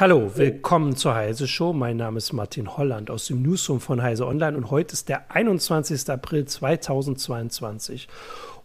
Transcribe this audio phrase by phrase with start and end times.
[0.00, 1.74] Hallo, willkommen zur Heise Show.
[1.74, 5.30] Mein Name ist Martin Holland aus dem Newsroom von Heise Online und heute ist der
[5.30, 6.08] 21.
[6.08, 8.08] April 2022.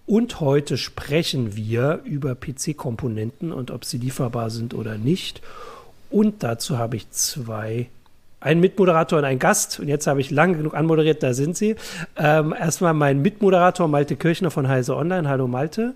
[0.06, 5.42] Und heute sprechen wir über PC-Komponenten und ob sie lieferbar sind oder nicht.
[6.10, 7.90] Und dazu habe ich zwei,
[8.40, 9.82] einen Mitmoderator und einen Gast.
[9.82, 11.76] Und jetzt habe ich lange genug anmoderiert, da sind sie.
[12.16, 15.28] Ähm, erstmal mein Mitmoderator Malte Kirchner von Heise Online.
[15.28, 15.96] Hallo Malte.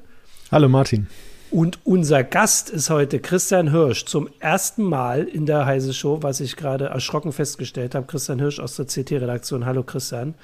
[0.51, 1.07] Hallo Martin.
[1.51, 4.05] Und unser Gast ist heute Christian Hirsch.
[4.05, 8.05] Zum ersten Mal in der Heise Show, was ich gerade erschrocken festgestellt habe.
[8.05, 9.65] Christian Hirsch aus der CT-Redaktion.
[9.65, 10.35] Hallo Christian.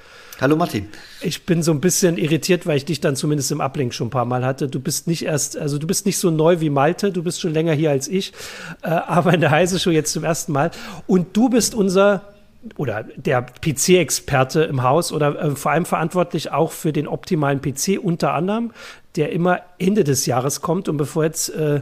[0.42, 0.88] Hallo Martin.
[1.22, 4.12] Ich bin so ein bisschen irritiert, weil ich dich dann zumindest im Ablink schon ein
[4.12, 4.68] paar Mal hatte.
[4.68, 7.54] Du bist nicht erst, also du bist nicht so neu wie Malte, du bist schon
[7.54, 8.34] länger hier als ich,
[8.82, 10.72] äh, aber in der Heise Show jetzt zum ersten Mal.
[11.06, 12.34] Und du bist unser
[12.78, 18.00] oder der PC-Experte im Haus oder äh, vor allem verantwortlich auch für den optimalen PC
[18.02, 18.72] unter anderem,
[19.16, 20.90] der immer Ende des Jahres kommt.
[20.90, 21.82] Und bevor jetzt äh,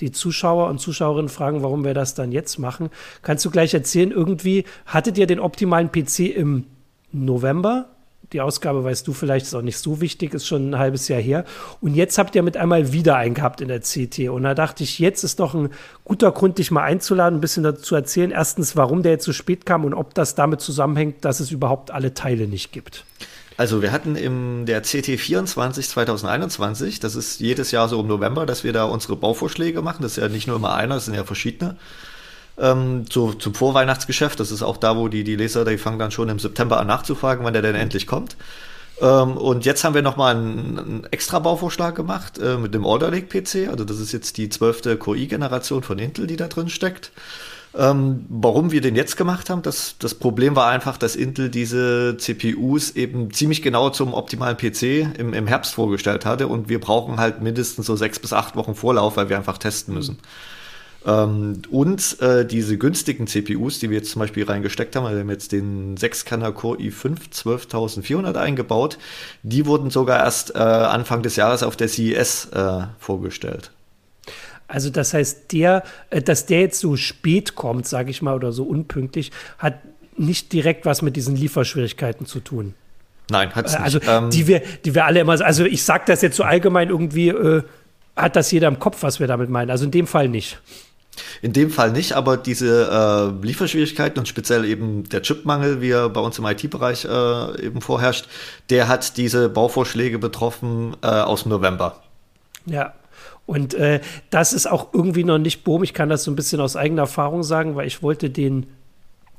[0.00, 2.90] die Zuschauer und Zuschauerinnen fragen, warum wir das dann jetzt machen,
[3.22, 6.64] kannst du gleich erzählen, irgendwie hattet ihr den optimalen PC im
[7.12, 7.88] November
[8.32, 11.20] die Ausgabe weißt du vielleicht, ist auch nicht so wichtig, ist schon ein halbes Jahr
[11.20, 11.44] her.
[11.80, 14.28] Und jetzt habt ihr mit einmal wieder einen gehabt in der CT.
[14.30, 15.70] Und da dachte ich, jetzt ist doch ein
[16.04, 18.30] guter Grund, dich mal einzuladen, ein bisschen dazu erzählen.
[18.30, 21.90] Erstens, warum der jetzt so spät kam und ob das damit zusammenhängt, dass es überhaupt
[21.90, 23.04] alle Teile nicht gibt.
[23.56, 28.44] Also wir hatten im der CT 24 2021, das ist jedes Jahr so im November,
[28.44, 30.02] dass wir da unsere Bauvorschläge machen.
[30.02, 31.76] Das ist ja nicht nur immer einer, das sind ja verschiedene
[32.58, 34.40] ähm, zu, zum Vorweihnachtsgeschäft.
[34.40, 36.86] Das ist auch da, wo die, die Leser, die fangen dann schon im September an
[36.86, 38.36] nachzufragen, wann der denn endlich kommt.
[39.00, 43.10] Ähm, und jetzt haben wir nochmal einen, einen extra Bauvorschlag gemacht äh, mit dem Order
[43.10, 43.68] Lake PC.
[43.70, 47.10] Also das ist jetzt die zwölfte QI-Generation von Intel, die da drin steckt.
[47.78, 52.16] Ähm, warum wir den jetzt gemacht haben, das, das Problem war einfach, dass Intel diese
[52.16, 57.18] CPUs eben ziemlich genau zum optimalen PC im, im Herbst vorgestellt hatte und wir brauchen
[57.18, 60.14] halt mindestens so sechs bis acht Wochen Vorlauf, weil wir einfach testen müssen.
[60.14, 60.18] Mhm.
[61.06, 65.20] Ähm, und äh, diese günstigen CPUs, die wir jetzt zum Beispiel reingesteckt haben, also wir
[65.20, 68.98] haben jetzt den 6-Kerner Core i5 12400 eingebaut,
[69.42, 73.70] die wurden sogar erst äh, Anfang des Jahres auf der CES äh, vorgestellt.
[74.68, 78.52] Also das heißt, der, äh, dass der jetzt so spät kommt, sage ich mal, oder
[78.52, 79.78] so unpünktlich, hat
[80.16, 82.74] nicht direkt was mit diesen Lieferschwierigkeiten zu tun.
[83.30, 83.82] Nein, hat es nicht.
[83.82, 86.88] Also ähm, die wir, die wir alle immer, also ich sage das jetzt so allgemein
[86.88, 87.62] irgendwie, äh,
[88.16, 89.70] hat das jeder im Kopf, was wir damit meinen.
[89.70, 90.58] Also in dem Fall nicht.
[91.42, 96.08] In dem Fall nicht, aber diese äh, Lieferschwierigkeiten und speziell eben der Chipmangel, wie er
[96.08, 98.26] bei uns im IT-Bereich äh, eben vorherrscht,
[98.70, 102.02] der hat diese Bauvorschläge betroffen äh, aus dem November.
[102.66, 102.94] Ja,
[103.46, 105.82] und äh, das ist auch irgendwie noch nicht boom.
[105.82, 108.66] Ich kann das so ein bisschen aus eigener Erfahrung sagen, weil ich wollte den,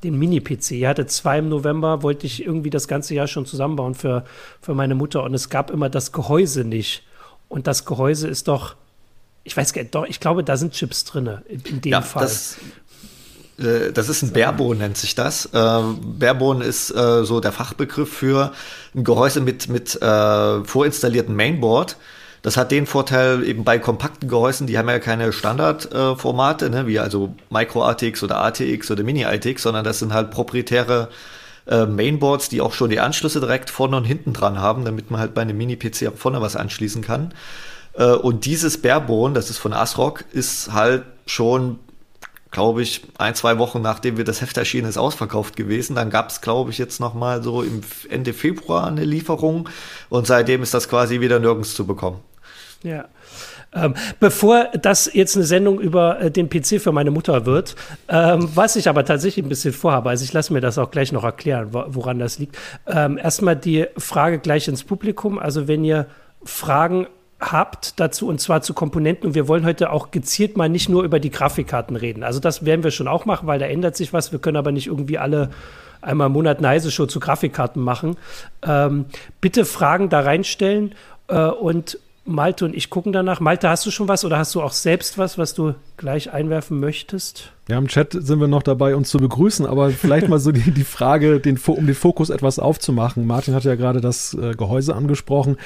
[0.03, 3.95] den Mini-PC, ich hatte zwei im November, wollte ich irgendwie das ganze Jahr schon zusammenbauen
[3.95, 4.23] für,
[4.62, 7.03] für meine Mutter und es gab immer das Gehäuse nicht.
[7.50, 8.75] Und das Gehäuse ist doch
[9.47, 12.01] ich weiß gar nicht, doch, ich glaube, da sind Chips drin, in, in dem ja,
[12.01, 12.24] Fall.
[12.24, 12.57] Das,
[13.57, 15.45] äh, das ist ein Barebone, nennt sich das.
[15.45, 18.51] Äh, Barebone ist äh, so der Fachbegriff für
[18.94, 21.95] ein Gehäuse mit, mit äh, vorinstalliertem Mainboard.
[22.47, 26.87] Das hat den Vorteil eben bei kompakten Gehäusen, die haben ja keine Standardformate, äh, ne,
[26.87, 31.09] wie also Micro ATX oder ATX oder Mini ATX, sondern das sind halt proprietäre
[31.65, 35.19] äh, Mainboards, die auch schon die Anschlüsse direkt vorne und hinten dran haben, damit man
[35.19, 37.33] halt bei einem Mini-PC auch vorne was anschließen kann.
[37.95, 41.79] Äh, und dieses Barebone, das ist von ASRock, ist halt schon,
[42.51, 45.97] glaube ich, ein, zwei Wochen nachdem wir das Heft erschienen ist, ausverkauft gewesen.
[45.97, 49.67] Dann gab es, glaube ich, jetzt noch mal so im Ende Februar eine Lieferung
[50.07, 52.21] und seitdem ist das quasi wieder nirgends zu bekommen.
[52.83, 53.05] Ja.
[53.73, 57.75] Ähm, bevor das jetzt eine Sendung über äh, den PC für meine Mutter wird,
[58.07, 61.11] ähm, was ich aber tatsächlich ein bisschen vorhabe, also ich lasse mir das auch gleich
[61.11, 62.57] noch erklären, wo, woran das liegt.
[62.88, 65.38] Ähm, erstmal die Frage gleich ins Publikum.
[65.39, 66.05] Also wenn ihr
[66.43, 67.07] Fragen
[67.39, 71.03] habt dazu und zwar zu Komponenten und wir wollen heute auch gezielt mal nicht nur
[71.03, 72.23] über die Grafikkarten reden.
[72.23, 74.31] Also das werden wir schon auch machen, weil da ändert sich was.
[74.31, 75.49] Wir können aber nicht irgendwie alle
[76.01, 78.18] einmal im Monat eine Heise Show zu Grafikkarten machen.
[78.65, 79.06] Ähm,
[79.41, 80.95] bitte Fragen da reinstellen
[81.27, 83.39] äh, und Malte und ich gucken danach.
[83.39, 86.79] Malte, hast du schon was oder hast du auch selbst was, was du gleich einwerfen
[86.79, 87.51] möchtest?
[87.69, 90.71] Ja, im Chat sind wir noch dabei, uns zu begrüßen, aber vielleicht mal so die,
[90.71, 93.25] die Frage, den, um den Fokus etwas aufzumachen.
[93.25, 95.57] Martin hat ja gerade das äh, Gehäuse angesprochen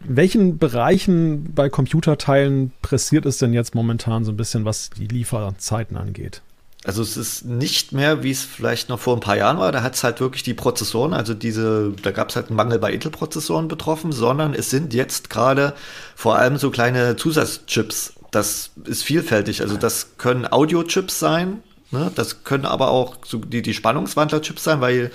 [0.00, 5.96] welchen Bereichen bei Computerteilen pressiert es denn jetzt momentan so ein bisschen, was die Lieferzeiten
[5.96, 6.42] angeht?
[6.88, 9.82] Also es ist nicht mehr, wie es vielleicht noch vor ein paar Jahren war, da
[9.82, 12.90] hat es halt wirklich die Prozessoren, also diese, da gab es halt einen Mangel bei
[12.90, 15.74] Intel-Prozessoren betroffen, sondern es sind jetzt gerade
[16.16, 18.14] vor allem so kleine Zusatzchips.
[18.30, 19.60] Das ist vielfältig.
[19.60, 22.10] Also das können Audio-Chips sein, ne?
[22.14, 25.10] das können aber auch so die, die Spannungswandler-Chips sein, weil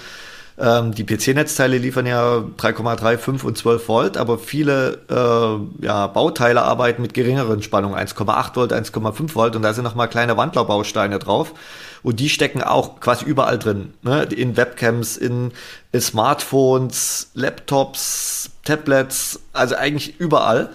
[0.57, 6.61] Ähm, die PC-Netzteile liefern ja 3,3, 5 und 12 Volt, aber viele äh, ja, Bauteile
[6.61, 11.53] arbeiten mit geringeren Spannungen, 1,8 Volt, 1,5 Volt und da sind nochmal kleine Wandlerbausteine drauf.
[12.03, 13.93] Und die stecken auch quasi überall drin.
[14.03, 14.23] Ne?
[14.23, 15.51] In Webcams, in,
[15.93, 20.69] in Smartphones, Laptops, Tablets, also eigentlich überall.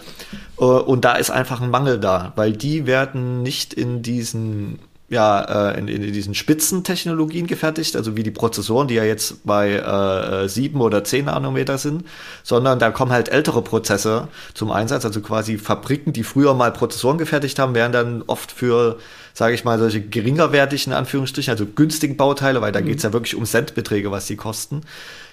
[0.58, 5.70] Äh, und da ist einfach ein Mangel da, weil die werden nicht in diesen ja,
[5.70, 10.48] äh, in, in diesen Spitzentechnologien gefertigt, also wie die Prozessoren, die ja jetzt bei äh,
[10.48, 12.04] 7 oder 10 Nanometer sind,
[12.42, 17.16] sondern da kommen halt ältere Prozesse zum Einsatz, also quasi Fabriken, die früher mal Prozessoren
[17.16, 18.98] gefertigt haben, werden dann oft für,
[19.32, 22.86] sage ich mal, solche geringerwertigen Anführungsstrichen, also günstigen Bauteile, weil da mhm.
[22.86, 24.82] geht's ja wirklich um Centbeträge, was die kosten,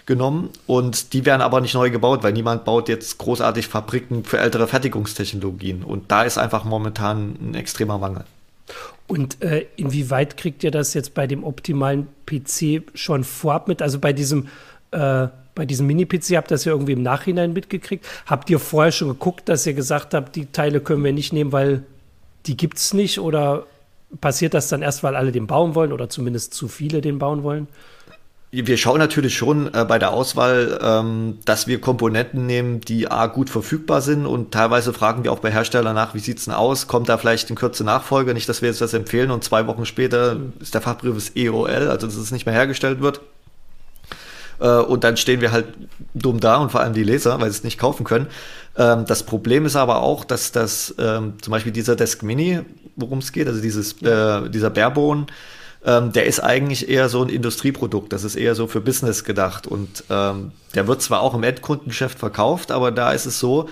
[0.06, 4.38] genommen und die werden aber nicht neu gebaut, weil niemand baut jetzt großartig Fabriken für
[4.38, 8.24] ältere Fertigungstechnologien und da ist einfach momentan ein extremer Mangel.
[9.08, 13.82] Und äh, inwieweit kriegt ihr das jetzt bei dem optimalen PC schon vorab mit?
[13.82, 14.48] Also bei diesem,
[14.92, 18.06] äh, bei diesem Mini-PC habt ihr das ja irgendwie im Nachhinein mitgekriegt.
[18.26, 21.52] Habt ihr vorher schon geguckt, dass ihr gesagt habt, die Teile können wir nicht nehmen,
[21.52, 21.84] weil
[22.48, 23.20] die gibt es nicht?
[23.20, 23.66] Oder
[24.22, 27.44] passiert das dann erst, weil alle den bauen wollen oder zumindest zu viele den bauen
[27.44, 27.68] wollen?
[28.64, 33.28] Wir schauen natürlich schon äh, bei der Auswahl, ähm, dass wir Komponenten nehmen, die A
[33.28, 36.88] gut verfügbar sind und teilweise fragen wir auch bei Herstellern nach, wie sieht's denn aus?
[36.88, 38.34] Kommt da vielleicht in Kürze Nachfolger?
[38.34, 41.90] Nicht, dass wir jetzt das empfehlen und zwei Wochen später ist der Fachbrief das EOL,
[41.90, 43.20] also dass es nicht mehr hergestellt wird.
[44.60, 45.66] Äh, und dann stehen wir halt
[46.14, 48.28] dumm da und vor allem die Leser, weil sie es nicht kaufen können.
[48.78, 52.62] Ähm, das Problem ist aber auch, dass das ähm, zum Beispiel dieser Desk Mini,
[52.96, 55.26] worum es geht, also dieses, äh, dieser Barebone,
[55.86, 58.12] ähm, der ist eigentlich eher so ein Industrieprodukt.
[58.12, 59.68] Das ist eher so für Business gedacht.
[59.68, 63.70] Und ähm, der wird zwar auch im Endkundengeschäft verkauft, aber da ist es so,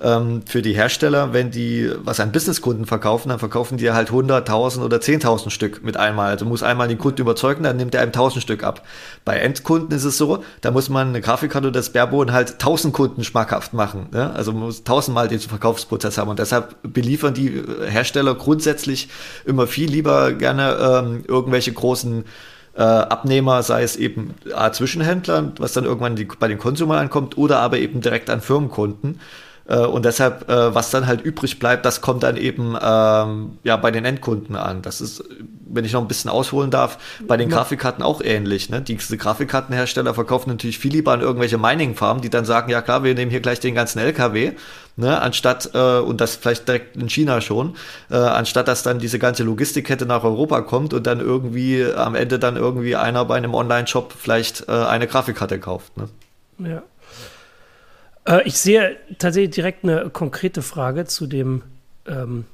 [0.00, 4.82] ähm, für die Hersteller, wenn die was an Businesskunden verkaufen, dann verkaufen die halt 100.000
[4.82, 6.30] oder 10.000 Stück mit einmal.
[6.30, 8.82] Also muss einmal den Kunden überzeugen, dann nimmt er einem 1.000 Stück ab.
[9.24, 12.92] Bei Endkunden ist es so, da muss man eine Grafikkarte oder das Barebone halt 1.000
[12.92, 14.08] Kunden schmackhaft machen.
[14.12, 14.32] Ne?
[14.32, 19.08] Also man muss tausendmal den Verkaufsprozess haben und deshalb beliefern die Hersteller grundsätzlich
[19.44, 22.24] immer viel lieber gerne ähm, irgendwelche großen
[22.74, 27.36] äh, Abnehmer, sei es eben A, Zwischenhändler, was dann irgendwann die, bei den Konsumern ankommt,
[27.36, 29.20] oder aber eben direkt an Firmenkunden.
[29.66, 33.76] Äh, und deshalb, äh, was dann halt übrig bleibt, das kommt dann eben ähm, ja
[33.76, 34.82] bei den Endkunden an.
[34.82, 35.24] Das ist,
[35.66, 38.70] wenn ich noch ein bisschen ausholen darf, bei den Grafikkarten auch ähnlich.
[38.70, 38.82] Ne?
[38.82, 43.14] Diese Grafikkartenhersteller verkaufen natürlich viel lieber an irgendwelche Mining-Farmen, die dann sagen, ja klar, wir
[43.14, 44.52] nehmen hier gleich den ganzen LKW,
[44.96, 45.20] ne?
[45.20, 47.76] anstatt, äh, und das vielleicht direkt in China schon,
[48.10, 52.38] äh, anstatt dass dann diese ganze Logistikkette nach Europa kommt und dann irgendwie am Ende
[52.38, 55.96] dann irgendwie einer bei einem Online-Shop vielleicht äh, eine Grafikkarte kauft.
[55.96, 56.08] Ne?
[56.58, 56.82] Ja.
[58.26, 61.62] Äh, ich sehe tatsächlich direkt eine konkrete Frage zu dem
[62.06, 62.44] ähm,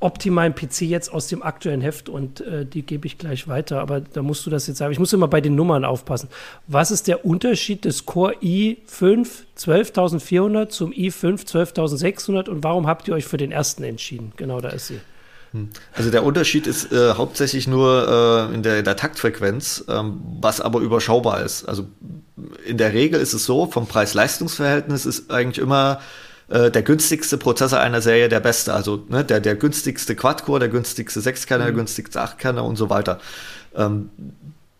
[0.00, 4.00] optimalen PC jetzt aus dem aktuellen Heft und äh, die gebe ich gleich weiter, aber
[4.00, 4.92] da musst du das jetzt sagen.
[4.92, 6.28] Ich muss immer bei den Nummern aufpassen.
[6.68, 9.26] Was ist der Unterschied des Core i5
[9.56, 14.32] 12400 zum i5 12600 und warum habt ihr euch für den ersten entschieden?
[14.36, 15.00] Genau, da ist sie.
[15.52, 15.70] Hm.
[15.94, 20.60] Also der Unterschied ist äh, hauptsächlich nur äh, in, der, in, der, Taktfrequenz, ähm, was
[20.60, 21.64] aber überschaubar ist.
[21.68, 21.86] Also
[22.66, 26.00] in der Regel ist es so, vom Preis-Leistungs-Verhältnis ist eigentlich immer
[26.48, 28.74] äh, der günstigste Prozessor einer Serie der beste.
[28.74, 31.68] Also ne, der, der günstigste Quad-Core, der günstigste Sechskerner, mhm.
[31.68, 33.18] der günstigste Achtkerner und so weiter.
[33.74, 34.10] Ähm,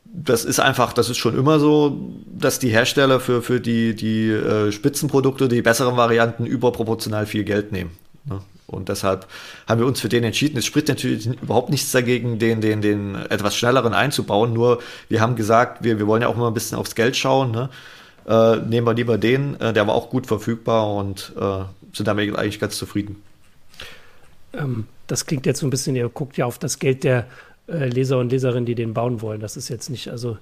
[0.04, 4.30] das ist einfach, das ist schon immer so, dass die Hersteller für, für die, die
[4.30, 7.90] äh, Spitzenprodukte, die besseren Varianten überproportional viel Geld nehmen.
[8.24, 8.40] Ne?
[8.68, 9.26] Und deshalb
[9.66, 10.58] haben wir uns für den entschieden.
[10.58, 14.52] Es spricht natürlich überhaupt nichts dagegen, den, den, den etwas schnelleren einzubauen.
[14.52, 17.50] Nur wir haben gesagt, wir, wir wollen ja auch immer ein bisschen aufs Geld schauen.
[17.50, 17.70] Ne?
[18.26, 22.36] Äh, nehmen wir lieber den, äh, der war auch gut verfügbar und äh, sind damit
[22.36, 23.22] eigentlich ganz zufrieden.
[24.52, 27.26] Ähm, das klingt jetzt so ein bisschen, ihr guckt ja auf das Geld der
[27.68, 29.40] äh, Leser und Leserinnen, die den bauen wollen.
[29.40, 30.36] Das ist jetzt nicht also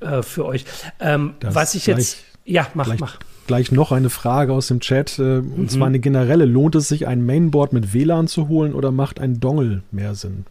[0.00, 0.64] äh, für euch.
[1.00, 2.24] Ähm, was ich jetzt.
[2.48, 5.18] Ja, mach, mach gleich noch eine Frage aus dem Chat.
[5.18, 5.68] Äh, und mhm.
[5.68, 6.44] zwar eine generelle.
[6.44, 10.46] Lohnt es sich, ein Mainboard mit WLAN zu holen oder macht ein Dongle mehr Sinn?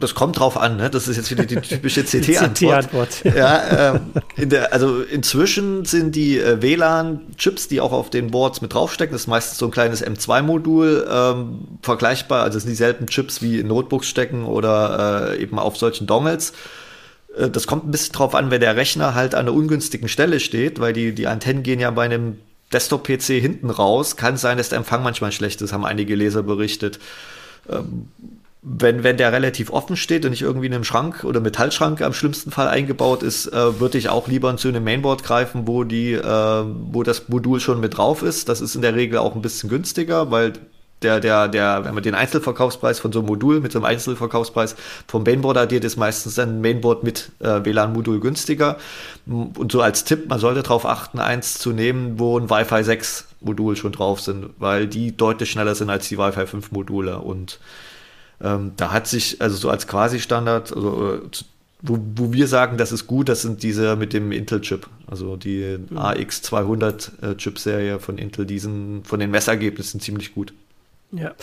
[0.00, 0.90] Das kommt drauf an, ne?
[0.90, 3.22] Das ist jetzt wieder die typische CT-Antwort.
[3.22, 4.00] CT ja, ähm,
[4.36, 9.12] in der, also inzwischen sind die äh, WLAN-Chips, die auch auf den Boards mit draufstecken,
[9.12, 13.58] das ist meistens so ein kleines M2-Modul, ähm, vergleichbar, also es sind dieselben Chips wie
[13.58, 16.52] in Notebooks stecken oder äh, eben auf solchen Dongles.
[17.36, 20.40] Äh, das kommt ein bisschen drauf an, wenn der Rechner halt an einer ungünstigen Stelle
[20.40, 22.38] steht, weil die, die Antennen gehen ja bei einem
[22.72, 24.16] Desktop-PC hinten raus.
[24.16, 26.98] Kann sein, dass der Empfang manchmal schlecht ist, haben einige Leser berichtet.
[27.68, 28.08] Ähm,
[28.60, 32.12] wenn, wenn der relativ offen steht und nicht irgendwie in einem Schrank oder Metallschrank am
[32.12, 36.12] schlimmsten Fall eingebaut ist, äh, würde ich auch lieber zu einem Mainboard greifen, wo die,
[36.12, 38.48] äh, wo das Modul schon mit drauf ist.
[38.48, 40.54] Das ist in der Regel auch ein bisschen günstiger, weil
[41.02, 44.76] der, der, der, wenn man den Einzelverkaufspreis von so einem Modul mit so einem Einzelverkaufspreis
[45.06, 48.78] vom Mainboard addiert, ist meistens ein Mainboard mit äh, WLAN-Modul günstiger.
[49.26, 53.26] Und so als Tipp, man sollte darauf achten, eins zu nehmen, wo ein Wi-Fi 6
[53.40, 57.18] Modul schon drauf sind, weil die deutlich schneller sind als die Wi-Fi 5 Module.
[57.18, 57.60] Und
[58.40, 61.20] ähm, da hat sich, also so als Quasi-Standard, also, äh,
[61.80, 65.78] wo, wo wir sagen, das ist gut, das sind diese mit dem Intel-Chip, also die
[65.88, 65.96] mhm.
[65.96, 70.52] AX200-Chip-Serie äh, von Intel, die sind von den Messergebnissen ziemlich gut.
[71.10, 71.34] Ja,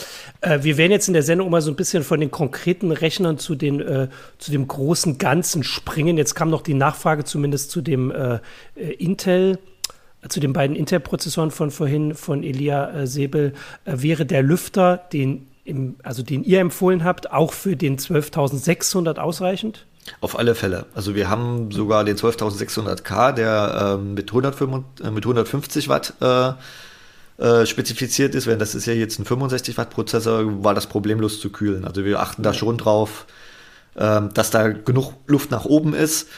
[0.41, 3.39] äh, wir werden jetzt in der Sendung mal so ein bisschen von den konkreten Rechnern
[3.39, 6.17] zu, den, äh, zu dem großen Ganzen springen.
[6.17, 8.39] Jetzt kam noch die Nachfrage zumindest zu dem äh,
[8.75, 9.57] äh Intel,
[10.21, 13.53] äh, zu den beiden Intel-Prozessoren von vorhin von Elia äh, Sebel.
[13.85, 19.87] wäre der Lüfter, den, im, also den ihr empfohlen habt, auch für den 12.600 ausreichend?
[20.21, 20.85] Auf alle Fälle.
[20.93, 26.13] Also wir haben sogar den 12.600K, der ähm, mit, 155, mit 150 Watt
[27.37, 31.39] äh, spezifiziert ist, wenn das ist ja jetzt ein 65 Watt Prozessor, war das problemlos
[31.39, 31.85] zu kühlen.
[31.85, 33.25] Also wir achten da schon drauf,
[33.97, 36.29] ähm, dass da genug Luft nach oben ist.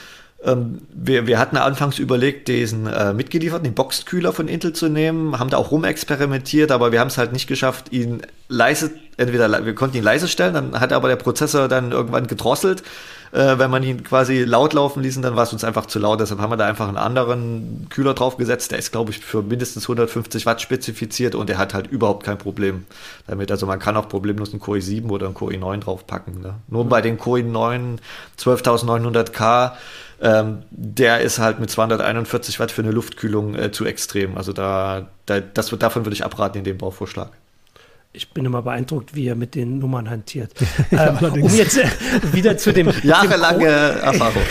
[0.44, 5.40] Ähm, wir, wir hatten anfangs überlegt, diesen äh, mitgelieferten, den Boxkühler von Intel zu nehmen,
[5.40, 9.76] haben da auch rumexperimentiert, aber wir haben es halt nicht geschafft, ihn leise, entweder wir
[9.76, 12.84] konnten ihn leise stellen, dann hat aber der Prozessor dann irgendwann gedrosselt
[13.32, 16.20] äh, wenn man ihn quasi laut laufen ließen, dann war es uns einfach zu laut.
[16.20, 18.72] Deshalb haben wir da einfach einen anderen Kühler draufgesetzt.
[18.72, 22.38] Der ist, glaube ich, für mindestens 150 Watt spezifiziert und der hat halt überhaupt kein
[22.38, 22.86] Problem
[23.28, 23.52] damit.
[23.52, 26.42] Also man kann auch problemlos einen Core i7 oder einen Core i9 draufpacken.
[26.42, 26.56] Ne?
[26.68, 27.98] Nur bei den Core i9
[28.40, 29.74] 12900K
[30.20, 34.36] ähm, der ist halt mit 241 Watt für eine Luftkühlung äh, zu extrem.
[34.36, 37.30] Also da, da das, davon würde ich abraten in dem Bauvorschlag
[38.18, 40.52] ich bin immer beeindruckt, wie er mit den Nummern hantiert.
[40.92, 41.88] ja, ähm, um jetzt äh,
[42.34, 42.92] wieder zu dem.
[43.04, 44.42] Jahrelange Erfahrung.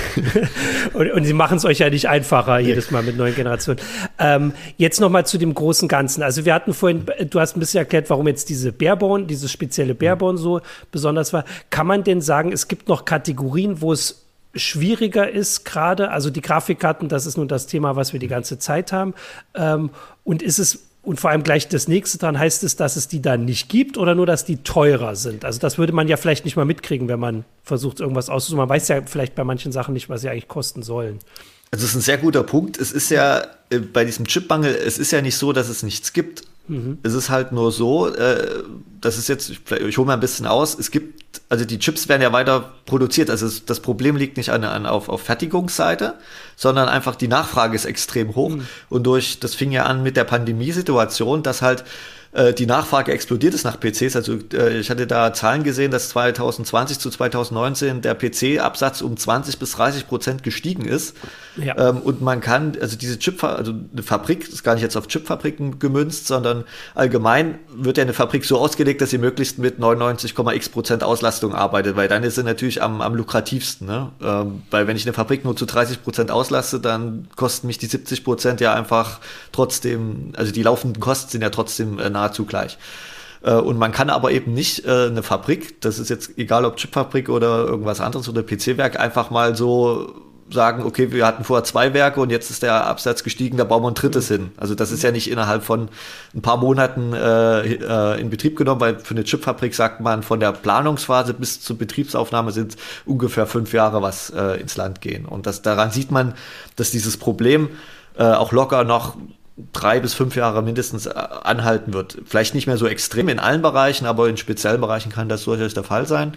[0.93, 3.81] und, und, sie machen es euch ja nicht einfacher jedes Mal mit neuen Generationen.
[4.19, 6.23] Ähm, jetzt nochmal zu dem großen Ganzen.
[6.23, 9.95] Also, wir hatten vorhin, du hast ein bisschen erklärt, warum jetzt diese Barebone, dieses spezielle
[9.95, 10.61] Barebone so
[10.93, 11.45] besonders war.
[11.71, 16.13] Kann man denn sagen, es gibt noch Kategorien, wo es schwieriger ist gerade?
[16.13, 19.15] Also, die Grafikkarten, das ist nun das Thema, was wir die ganze Zeit haben.
[19.55, 19.91] Ähm,
[20.23, 23.23] und ist es und vor allem gleich das nächste dran, heißt es, dass es die
[23.23, 25.45] dann nicht gibt oder nur, dass die teurer sind?
[25.45, 28.59] Also das würde man ja vielleicht nicht mal mitkriegen, wenn man versucht, irgendwas auszusuchen.
[28.59, 31.21] Man weiß ja vielleicht bei manchen Sachen nicht, was sie eigentlich kosten sollen.
[31.71, 32.79] Also das ist ein sehr guter Punkt.
[32.79, 36.13] Es ist ja äh, bei diesem Chipmangel, es ist ja nicht so, dass es nichts
[36.13, 36.43] gibt.
[36.69, 36.99] Mhm.
[37.03, 38.63] Es ist halt nur so, äh,
[39.01, 42.09] das ist jetzt, ich, ich hole mal ein bisschen aus, es gibt, also die Chips
[42.09, 43.31] werden ja weiter produziert.
[43.31, 46.15] Also es, das Problem liegt nicht an, an, auf, auf Fertigungsseite,
[46.57, 48.51] sondern einfach die Nachfrage ist extrem hoch.
[48.51, 48.67] Mhm.
[48.89, 51.85] Und durch, das fing ja an mit der Pandemiesituation, dass halt
[52.33, 54.17] äh, die Nachfrage explodiert ist nach PCs.
[54.17, 59.59] Also äh, ich hatte da Zahlen gesehen, dass 2020 zu 2019 der PC-Absatz um 20
[59.59, 61.17] bis 30 Prozent gestiegen ist.
[61.57, 61.91] Ja.
[61.91, 65.09] Ähm, und man kann, also diese Chip, also eine Fabrik, ist gar nicht jetzt auf
[65.09, 70.69] Chipfabriken gemünzt, sondern allgemein wird ja eine Fabrik so ausgelegt, dass sie möglichst mit 99,x
[70.69, 73.87] Prozent Auslastung arbeitet, weil dann ist sie natürlich am, am lukrativsten.
[73.87, 74.11] Ne?
[74.23, 77.87] Ähm, weil wenn ich eine Fabrik nur zu 30 Prozent auslasse, dann kosten mich die
[77.87, 79.21] 70 Prozent ja einfach
[79.53, 82.79] trotzdem, also die laufenden Kosten sind ja trotzdem äh, nahezu gleich.
[83.43, 86.77] Äh, und man kann aber eben nicht äh, eine Fabrik, das ist jetzt egal ob
[86.77, 91.93] Chipfabrik oder irgendwas anderes oder PC-Werk, einfach mal so sagen, okay, wir hatten vorher zwei
[91.93, 94.53] Werke und jetzt ist der Absatz gestiegen, da bauen wir ein drittes hin.
[94.57, 95.89] Also das ist ja nicht innerhalb von
[96.35, 100.39] ein paar Monaten äh, äh, in Betrieb genommen, weil für eine Chipfabrik sagt man, von
[100.39, 105.27] der Planungsphase bis zur Betriebsaufnahme sind ungefähr fünf Jahre, was äh, ins Land gehen.
[105.27, 106.35] Und das, daran sieht man,
[106.77, 107.71] dass dieses Problem
[108.17, 109.17] äh, auch locker noch
[109.73, 112.19] drei bis fünf Jahre mindestens äh, anhalten wird.
[112.25, 115.75] Vielleicht nicht mehr so extrem in allen Bereichen, aber in speziellen Bereichen kann das durchaus
[115.75, 116.37] der Fall sein.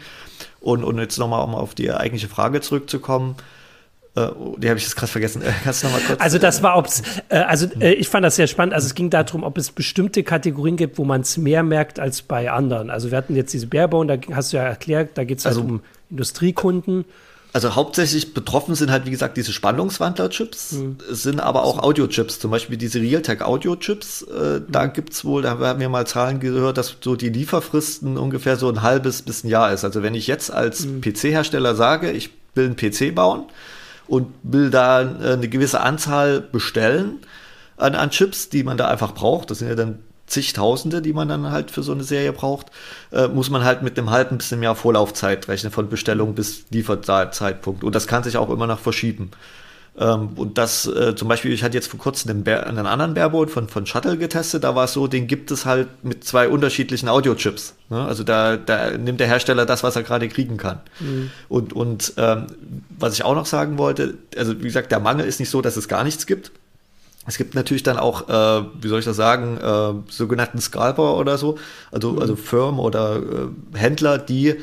[0.62, 3.36] Und, und jetzt nochmal, um auf die eigentliche Frage zurückzukommen,
[4.16, 5.42] äh, die habe ich jetzt gerade vergessen.
[5.42, 6.22] Äh, kannst du noch mal kurz?
[6.22, 8.74] Also das war, ob's, äh, also äh, ich fand das sehr spannend.
[8.74, 12.22] Also es ging darum, ob es bestimmte Kategorien gibt, wo man es mehr merkt als
[12.22, 12.90] bei anderen.
[12.90, 15.58] Also wir hatten jetzt diese Barebone, da hast du ja erklärt, da geht es halt
[15.58, 17.06] also, um Industriekunden.
[17.52, 20.98] Also hauptsächlich betroffen sind halt, wie gesagt, diese Spannungswandler-Chips, mhm.
[21.10, 24.22] sind aber auch Audio-Chips, zum Beispiel diese Realtek-Audio-Chips.
[24.24, 24.66] Äh, mhm.
[24.70, 28.70] Da gibt's wohl, da haben wir mal Zahlen gehört, dass so die Lieferfristen ungefähr so
[28.70, 29.84] ein halbes bis ein Jahr ist.
[29.84, 31.02] Also wenn ich jetzt als mhm.
[31.02, 33.46] PC-Hersteller sage, ich will einen PC bauen
[34.10, 37.20] und will da äh, eine gewisse Anzahl bestellen
[37.78, 41.28] an, an Chips, die man da einfach braucht, das sind ja dann zigtausende, die man
[41.28, 42.68] dann halt für so eine Serie braucht,
[43.12, 46.66] äh, muss man halt mit einem halben bis einem Jahr Vorlaufzeit rechnen, von Bestellung bis
[46.70, 47.84] Lieferzeitpunkt.
[47.84, 49.32] Und das kann sich auch immer noch verschieben.
[50.00, 53.14] Ähm, und das äh, zum Beispiel, ich hatte jetzt vor kurzem einen, Bär, einen anderen
[53.14, 56.48] Bareboat von, von Shuttle getestet, da war es so, den gibt es halt mit zwei
[56.48, 57.76] unterschiedlichen Audiochips.
[57.90, 58.06] Ne?
[58.06, 60.80] Also da, da nimmt der Hersteller das, was er gerade kriegen kann.
[61.02, 61.32] Mhm.
[61.50, 62.48] Und, und ähm,
[62.98, 65.76] was ich auch noch sagen wollte, also wie gesagt, der Mangel ist nicht so, dass
[65.76, 66.52] es gar nichts gibt
[67.28, 71.38] Es gibt natürlich dann auch, äh, wie soll ich das sagen, äh, sogenannten Scalper oder
[71.38, 71.58] so,
[71.92, 72.20] also, mhm.
[72.20, 74.56] also Firmen oder äh, Händler, die,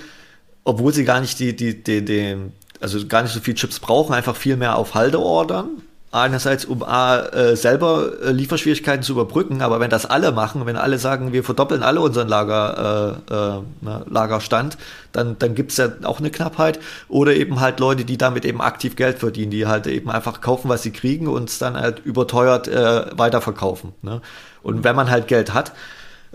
[0.64, 2.36] obwohl sie gar nicht die, die, die, die,
[2.80, 5.83] also gar nicht so viel Chips brauchen, einfach viel mehr auf Halde ordern
[6.16, 10.76] einerseits um A, äh, selber äh, Lieferschwierigkeiten zu überbrücken, aber wenn das alle machen, wenn
[10.76, 14.78] alle sagen, wir verdoppeln alle unseren Lager, äh, äh, ne, Lagerstand,
[15.12, 16.78] dann, dann gibt es ja auch eine Knappheit.
[17.09, 20.68] Oder eben halt Leute, die damit eben aktiv Geld verdienen, die halt eben einfach kaufen,
[20.68, 23.92] was sie kriegen und es dann halt überteuert äh, weiterverkaufen.
[24.02, 24.21] Ne?
[24.62, 25.73] Und wenn man halt Geld hat,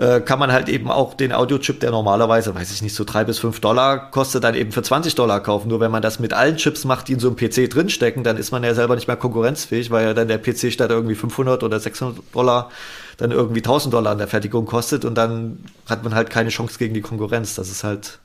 [0.02, 3.24] äh, kann man halt eben auch den Audiochip, der normalerweise, weiß ich nicht, so drei
[3.24, 5.68] bis fünf Dollar kostet, dann eben für 20 Dollar kaufen.
[5.68, 8.36] Nur wenn man das mit allen Chips macht, die in so einem PC drinstecken, dann
[8.36, 11.62] ist man ja selber nicht mehr konkurrenzfähig, weil ja dann der PC statt irgendwie 500
[11.64, 12.72] oder 600 Dollar
[13.18, 16.80] dann irgendwie 1000 Dollar an der Fertigung kostet und dann hat man halt keine Chance
[16.80, 17.54] gegen die Konkurrenz.
[17.54, 18.18] Das ist halt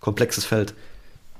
[0.00, 0.74] komplexes Feld.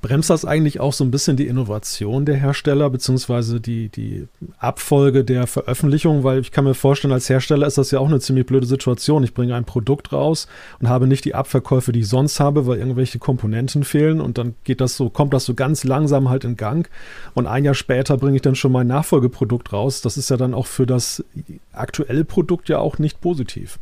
[0.02, 4.28] Bremst das eigentlich auch so ein bisschen die Innovation der Hersteller, beziehungsweise die, die
[4.58, 6.24] Abfolge der Veröffentlichung?
[6.24, 9.24] Weil ich kann mir vorstellen, als Hersteller ist das ja auch eine ziemlich blöde Situation.
[9.24, 10.46] Ich bringe ein Produkt raus
[10.80, 14.54] und habe nicht die Abverkäufe, die ich sonst habe, weil irgendwelche Komponenten fehlen und dann
[14.64, 16.88] geht das so, kommt das so ganz langsam halt in Gang.
[17.34, 20.00] Und ein Jahr später bringe ich dann schon mein Nachfolgeprodukt raus.
[20.00, 21.24] Das ist ja dann auch für das
[21.72, 23.78] aktuelle Produkt ja auch nicht positiv.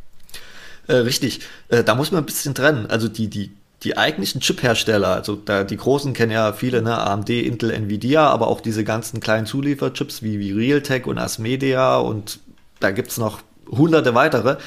[0.87, 2.87] Äh, richtig, äh, da muss man ein bisschen trennen.
[2.87, 3.51] Also die, die
[3.83, 8.47] die eigentlichen Chip-Hersteller, also da, die großen kennen ja viele, ne, AMD, Intel, Nvidia, aber
[8.47, 12.39] auch diese ganzen kleinen Zulieferchips wie, wie Realtek und Asmedia und
[12.79, 14.57] da gibt's noch hunderte weitere,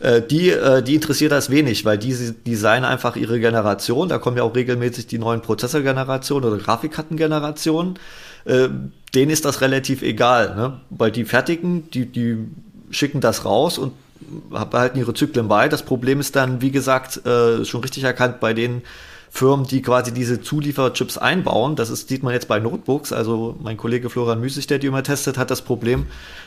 [0.00, 2.14] äh, die, äh, die interessiert das wenig, weil die
[2.46, 7.98] designen einfach ihre Generation, da kommen ja auch regelmäßig die neuen Prozessorgenerationen oder Grafikkartengenerationen,
[8.44, 8.68] äh,
[9.14, 10.80] denen ist das relativ egal, ne?
[10.90, 12.38] weil die fertigen, die, die
[12.90, 13.92] schicken das raus und
[14.70, 15.68] behalten ihre Zyklen bei.
[15.68, 18.82] Das Problem ist dann, wie gesagt, äh, schon richtig erkannt bei den
[19.30, 21.76] Firmen, die quasi diese Zulieferchips einbauen.
[21.76, 23.12] Das ist, sieht man jetzt bei Notebooks.
[23.12, 26.06] Also mein Kollege Florian Müßig, der die immer testet, hat das Problem,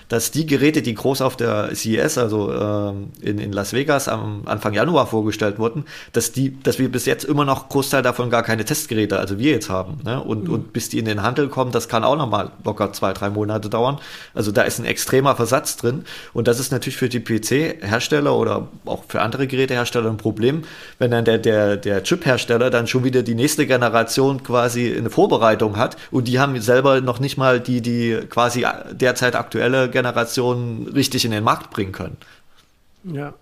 [0.10, 4.44] dass die Geräte, die groß auf der CES, also ähm, in, in Las Vegas am
[4.46, 8.44] Anfang Januar vorgestellt wurden, dass die, dass wir bis jetzt immer noch Großteil davon gar
[8.44, 10.00] keine Testgeräte, also wir jetzt haben.
[10.04, 10.22] Ne?
[10.22, 10.54] Und, mhm.
[10.54, 13.70] und bis die in den Handel kommen, das kann auch nochmal locker zwei, drei Monate
[13.70, 13.98] dauern.
[14.34, 16.03] Also da ist ein extremer Versatz drin.
[16.34, 20.64] Und das ist natürlich für die PC-Hersteller oder auch für andere Gerätehersteller ein Problem,
[21.00, 25.77] wenn dann der, der, der Chip-Hersteller dann schon wieder die nächste Generation quasi eine Vorbereitung
[25.77, 31.25] hat und die haben selber noch nicht mal die, die quasi derzeit aktuelle Generation richtig
[31.25, 32.18] in den Markt bringen können.
[33.03, 33.33] Ja,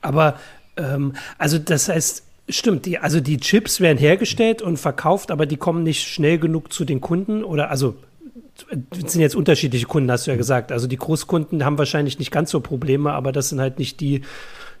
[0.00, 0.38] aber
[0.76, 5.56] ähm, also das heißt, Stimmt, die, also die Chips werden hergestellt und verkauft, aber die
[5.56, 7.94] kommen nicht schnell genug zu den Kunden oder also
[8.92, 10.72] sind jetzt unterschiedliche Kunden, hast du ja gesagt.
[10.72, 14.22] Also die Großkunden haben wahrscheinlich nicht ganz so Probleme, aber das sind halt nicht die,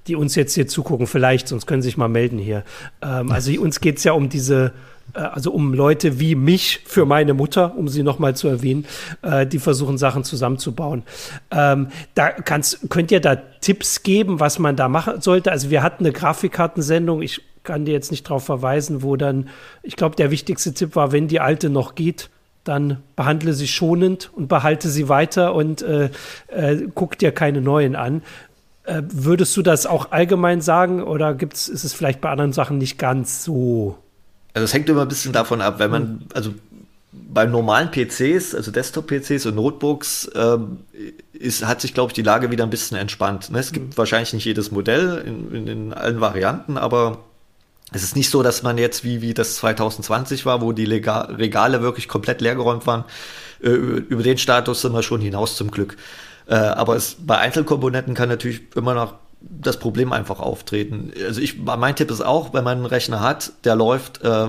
[0.06, 2.64] die uns jetzt hier zugucken, vielleicht, sonst können sie sich mal melden hier.
[3.02, 4.72] Ähm, also uns geht es ja um diese,
[5.14, 8.86] äh, also um Leute wie mich für meine Mutter, um sie nochmal zu erwähnen,
[9.22, 11.02] äh, die versuchen, Sachen zusammenzubauen.
[11.50, 15.52] Ähm, da kannst, könnt ihr da Tipps geben, was man da machen sollte?
[15.52, 19.48] Also wir hatten eine Grafikkartensendung, ich kann dir jetzt nicht darauf verweisen, wo dann,
[19.84, 22.28] ich glaube, der wichtigste Tipp war, wenn die alte noch geht,
[22.64, 26.10] dann behandle sie schonend und behalte sie weiter und äh,
[26.48, 28.22] äh, guck dir keine neuen an.
[28.84, 32.78] Äh, würdest du das auch allgemein sagen oder gibt's, ist es vielleicht bei anderen Sachen
[32.78, 33.96] nicht ganz so?
[34.54, 36.20] Also es hängt immer ein bisschen davon ab, wenn man, hm.
[36.34, 36.52] also
[37.12, 40.80] bei normalen PCs, also Desktop-PCs und Notebooks, ähm,
[41.32, 43.50] ist, hat sich, glaube ich, die Lage wieder ein bisschen entspannt.
[43.50, 43.58] Ne?
[43.58, 43.98] Es gibt mhm.
[43.98, 47.18] wahrscheinlich nicht jedes Modell in, in, in, allen Varianten, aber
[47.92, 51.22] es ist nicht so, dass man jetzt, wie, wie das 2020 war, wo die Lega
[51.22, 53.04] Regale wirklich komplett leergeräumt waren,
[53.62, 55.96] äh, über den Status sind wir schon hinaus zum Glück.
[56.46, 61.12] Äh, aber es, bei Einzelkomponenten kann natürlich immer noch das Problem einfach auftreten.
[61.26, 64.48] Also ich, mein Tipp ist auch, wenn man einen Rechner hat, der läuft, äh,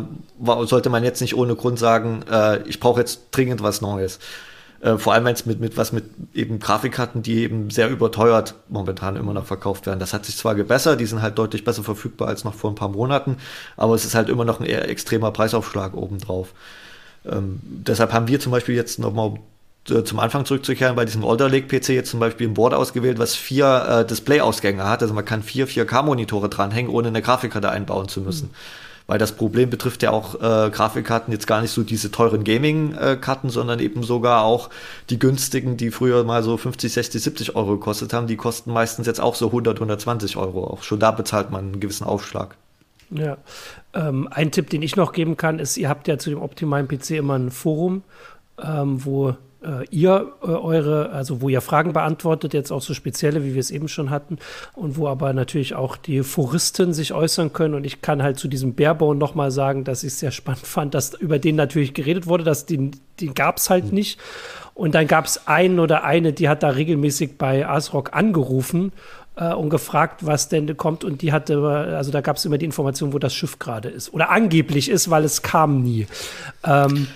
[0.65, 4.19] sollte man jetzt nicht ohne Grund sagen, äh, ich brauche jetzt dringend was Neues.
[4.81, 8.55] Äh, vor allem wenn es mit, mit was mit eben Grafikkarten, die eben sehr überteuert
[8.67, 9.99] momentan immer noch verkauft werden.
[9.99, 12.75] Das hat sich zwar gebessert, die sind halt deutlich besser verfügbar als noch vor ein
[12.75, 13.37] paar Monaten,
[13.77, 16.53] aber es ist halt immer noch ein eher extremer Preisaufschlag obendrauf.
[17.25, 19.35] Ähm, deshalb haben wir zum Beispiel jetzt nochmal
[19.85, 23.35] zum Anfang zurückzukehren, bei diesem Alder Lake PC jetzt zum Beispiel ein Board ausgewählt, was
[23.35, 25.01] vier äh, Display-Ausgänge hat.
[25.01, 28.47] Also man kann vier 4K-Monitore dranhängen, ohne eine Grafikkarte einbauen zu müssen.
[28.47, 28.55] Mhm.
[29.05, 33.49] Weil das Problem betrifft ja auch äh, Grafikkarten jetzt gar nicht so diese teuren Gaming-Karten,
[33.49, 34.69] sondern eben sogar auch
[35.09, 38.27] die günstigen, die früher mal so 50, 60, 70 Euro gekostet haben.
[38.27, 40.65] Die kosten meistens jetzt auch so 100, 120 Euro.
[40.67, 42.55] Auch schon da bezahlt man einen gewissen Aufschlag.
[43.09, 43.37] Ja,
[43.93, 46.87] ähm, ein Tipp, den ich noch geben kann, ist, ihr habt ja zu dem optimalen
[46.87, 48.03] PC immer ein Forum,
[48.63, 53.43] ähm, wo äh, ihr äh, eure, also wo ihr Fragen beantwortet, jetzt auch so spezielle,
[53.43, 54.37] wie wir es eben schon hatten,
[54.75, 57.73] und wo aber natürlich auch die Foristen sich äußern können.
[57.73, 60.93] Und ich kann halt zu diesem Barebone nochmal sagen, dass ich es sehr spannend fand,
[60.93, 63.93] dass über den natürlich geredet wurde, dass die den gab es halt mhm.
[63.93, 64.19] nicht.
[64.73, 68.91] Und dann gab es einen oder eine, die hat da regelmäßig bei ASRock angerufen
[69.35, 71.03] äh, und gefragt, was denn kommt.
[71.03, 71.59] Und die hatte,
[71.95, 74.13] also da gab es immer die Information, wo das Schiff gerade ist.
[74.13, 76.07] Oder angeblich ist, weil es kam nie.
[76.63, 77.07] Ähm,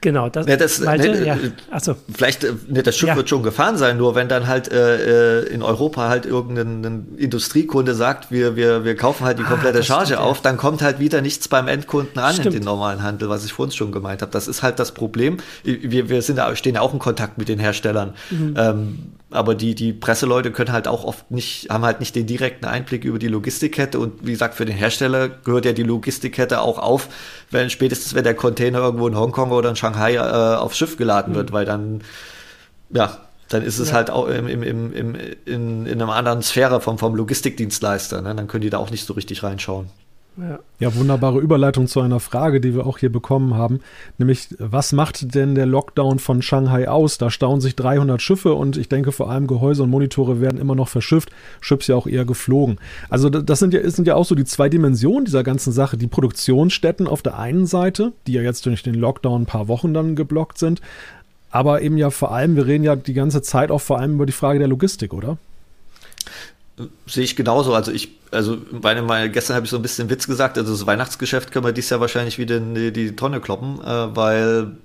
[0.00, 1.34] Genau, das, ja, das meinte, ne, ja.
[1.34, 1.96] Äh, Achso.
[2.14, 3.16] Vielleicht, äh, ne, das Schiff ja.
[3.16, 7.94] wird schon gefahren sein, nur wenn dann halt äh, äh in Europa halt irgendein Industriekunde
[7.94, 10.82] sagt, wir, wir, wir kaufen halt die ah, komplette ah, Charge stimmt, auf, dann kommt
[10.82, 12.46] halt wieder nichts beim Endkunden an stimmt.
[12.46, 14.32] in den normalen Handel, was ich vorhin schon gemeint habe.
[14.32, 15.38] Das ist halt das Problem.
[15.62, 18.14] Wir, wir sind, stehen ja auch in Kontakt mit den Herstellern.
[18.30, 18.54] Mhm.
[18.56, 18.98] Ähm,
[19.30, 23.04] aber die, die Presseleute können halt auch oft nicht, haben halt nicht den direkten Einblick
[23.04, 27.08] über die Logistikkette und wie gesagt, für den Hersteller gehört ja die Logistikkette auch auf,
[27.50, 31.32] wenn spätestens wenn der Container irgendwo in Hongkong oder in Shanghai äh, aufs Schiff geladen
[31.32, 31.36] mhm.
[31.36, 32.02] wird, weil dann,
[32.90, 33.94] ja, dann ist es ja.
[33.94, 38.20] halt auch im, im, im, im, in, in einer anderen Sphäre vom, vom Logistikdienstleister.
[38.22, 38.34] Ne?
[38.34, 39.90] Dann können die da auch nicht so richtig reinschauen.
[40.38, 40.58] Ja.
[40.80, 43.80] ja, wunderbare Überleitung zu einer Frage, die wir auch hier bekommen haben.
[44.18, 47.16] Nämlich, was macht denn der Lockdown von Shanghai aus?
[47.16, 50.74] Da stauen sich 300 Schiffe und ich denke vor allem Gehäuse und Monitore werden immer
[50.74, 51.30] noch verschifft,
[51.62, 52.78] Chips ja auch eher geflogen.
[53.08, 55.96] Also das sind ja, sind ja auch so die zwei Dimensionen dieser ganzen Sache.
[55.96, 59.94] Die Produktionsstätten auf der einen Seite, die ja jetzt durch den Lockdown ein paar Wochen
[59.94, 60.82] dann geblockt sind,
[61.50, 64.26] aber eben ja vor allem, wir reden ja die ganze Zeit auch vor allem über
[64.26, 65.38] die Frage der Logistik, oder?
[67.06, 67.74] Sehe ich genauso.
[67.74, 70.86] Also ich, also meine, meine gestern habe ich so ein bisschen Witz gesagt, also das
[70.86, 74.76] Weihnachtsgeschäft können wir dieses Jahr wahrscheinlich wieder in die, die Tonne kloppen, äh, weil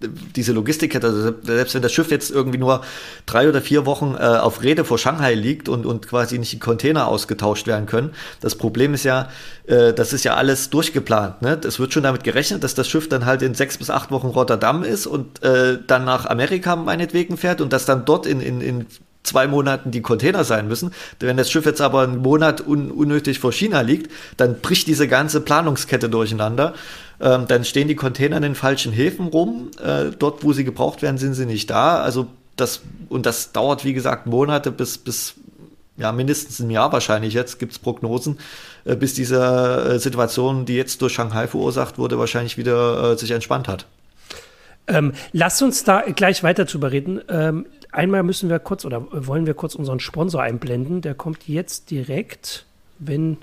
[0.00, 2.82] diese Logistikkette, also selbst wenn das Schiff jetzt irgendwie nur
[3.26, 6.60] drei oder vier Wochen äh, auf Rede vor Shanghai liegt und, und quasi nicht die
[6.60, 9.28] Container ausgetauscht werden können, das Problem ist ja,
[9.66, 11.42] äh, das ist ja alles durchgeplant.
[11.42, 11.60] Ne?
[11.64, 14.28] Es wird schon damit gerechnet, dass das Schiff dann halt in sechs bis acht Wochen
[14.28, 18.60] Rotterdam ist und äh, dann nach Amerika meinetwegen fährt und das dann dort in, in,
[18.60, 18.86] in
[19.28, 20.92] zwei Monaten die Container sein müssen.
[21.20, 25.08] Wenn das Schiff jetzt aber einen Monat un unnötig vor China liegt, dann bricht diese
[25.08, 26.74] ganze Planungskette durcheinander.
[27.20, 29.70] Ähm, dann stehen die Container in den falschen Häfen rum.
[29.82, 32.00] Äh, dort, wo sie gebraucht werden, sind sie nicht da.
[32.00, 35.34] Also das, und das dauert, wie gesagt, Monate bis, bis
[35.96, 38.38] ja, mindestens ein Jahr wahrscheinlich jetzt, gibt es Prognosen,
[38.84, 43.32] äh, bis diese äh, Situation, die jetzt durch Shanghai verursacht wurde, wahrscheinlich wieder äh, sich
[43.32, 43.86] entspannt hat.
[44.86, 47.20] Ähm, lass uns da gleich weiter drüber reden.
[47.28, 51.00] Ähm, einmal müssen wir kurz oder wollen wir kurz unseren Sponsor einblenden.
[51.00, 52.66] Der kommt jetzt direkt,
[52.98, 53.38] wenn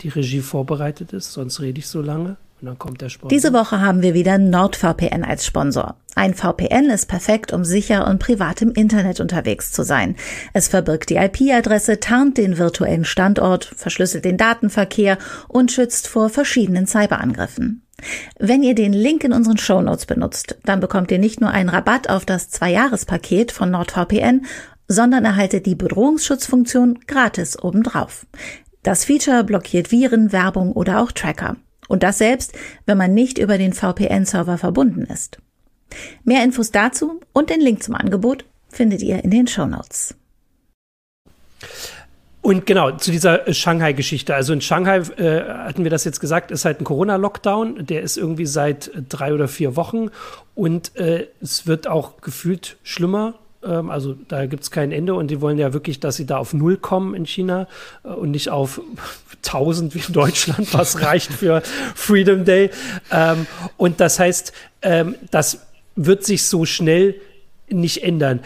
[0.00, 2.36] die Regie vorbereitet ist, sonst rede ich so lange.
[2.60, 3.28] Und dann kommt der Sponsor.
[3.28, 5.96] Diese Woche haben wir wieder NordVPN als Sponsor.
[6.14, 10.16] Ein VPN ist perfekt, um sicher und privat im Internet unterwegs zu sein.
[10.54, 15.18] Es verbirgt die IP-Adresse, tarnt den virtuellen Standort, verschlüsselt den Datenverkehr
[15.48, 17.85] und schützt vor verschiedenen Cyberangriffen.
[18.38, 22.08] Wenn ihr den Link in unseren Shownotes benutzt, dann bekommt ihr nicht nur einen Rabatt
[22.08, 24.46] auf das Zwei-Jahres-Paket von NordVPN,
[24.88, 28.26] sondern erhaltet die Bedrohungsschutzfunktion gratis obendrauf.
[28.82, 31.56] Das Feature blockiert Viren, Werbung oder auch Tracker.
[31.88, 32.52] Und das selbst,
[32.84, 35.38] wenn man nicht über den VPN-Server verbunden ist.
[36.24, 40.14] Mehr Infos dazu und den Link zum Angebot findet ihr in den Shownotes.
[42.46, 44.32] Und genau, zu dieser Shanghai-Geschichte.
[44.32, 47.86] Also in Shanghai, äh, hatten wir das jetzt gesagt, ist halt ein Corona-Lockdown.
[47.86, 50.10] Der ist irgendwie seit drei oder vier Wochen.
[50.54, 53.34] Und äh, es wird auch gefühlt schlimmer.
[53.64, 55.14] Ähm, also da gibt es kein Ende.
[55.14, 57.66] Und die wollen ja wirklich, dass sie da auf Null kommen in China
[58.04, 58.80] äh, und nicht auf
[59.44, 61.64] 1000 wie in Deutschland, was reicht für
[61.96, 62.70] Freedom Day.
[63.10, 67.16] Ähm, und das heißt, ähm, das wird sich so schnell
[67.68, 68.38] nicht ändern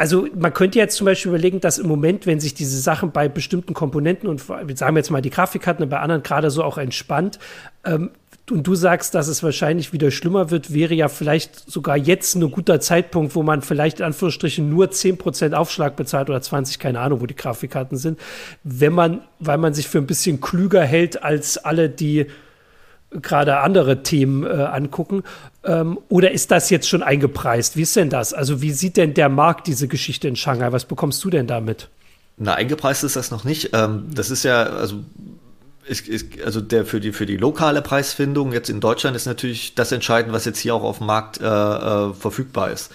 [0.00, 3.28] also man könnte jetzt zum Beispiel überlegen, dass im Moment, wenn sich diese Sachen bei
[3.28, 6.78] bestimmten Komponenten und sagen wir jetzt mal die Grafikkarten und bei anderen gerade so auch
[6.78, 7.38] entspannt,
[7.84, 8.08] ähm,
[8.50, 12.50] und du sagst, dass es wahrscheinlich wieder schlimmer wird, wäre ja vielleicht sogar jetzt ein
[12.50, 17.20] guter Zeitpunkt, wo man vielleicht in Anführungsstrichen nur 10% Aufschlag bezahlt oder 20, keine Ahnung,
[17.20, 18.18] wo die Grafikkarten sind,
[18.64, 22.26] wenn man, weil man sich für ein bisschen klüger hält als alle, die
[23.10, 25.24] gerade andere Themen äh, angucken.
[25.64, 27.76] Ähm, oder ist das jetzt schon eingepreist?
[27.76, 28.32] Wie ist denn das?
[28.32, 30.72] Also wie sieht denn der Markt diese Geschichte in Shanghai?
[30.72, 31.88] Was bekommst du denn damit?
[32.36, 33.70] Na, eingepreist ist das noch nicht.
[33.72, 35.04] Ähm, das ist ja, also
[35.86, 39.74] ist, ist, also der für die für die lokale Preisfindung jetzt in Deutschland ist natürlich
[39.74, 42.92] das entscheidend, was jetzt hier auch auf dem Markt äh, äh, verfügbar ist.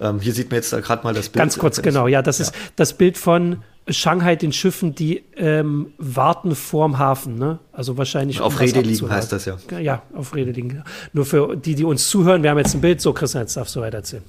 [0.00, 1.40] Ähm, hier sieht man jetzt gerade mal das Bild.
[1.40, 2.06] Ganz kurz, genau.
[2.06, 2.44] Ja, das ja.
[2.44, 7.58] ist das Bild von Shanghai den Schiffen, die ähm, warten vorm Hafen, ne?
[7.72, 8.40] Also wahrscheinlich.
[8.40, 9.56] Auf um Rede liegen heißt das ja.
[9.80, 10.84] Ja, auf Rede liegen.
[11.12, 13.00] Nur für die, die uns zuhören, wir haben jetzt ein Bild.
[13.00, 14.22] So, Christian, jetzt darfst du weiter erzählen.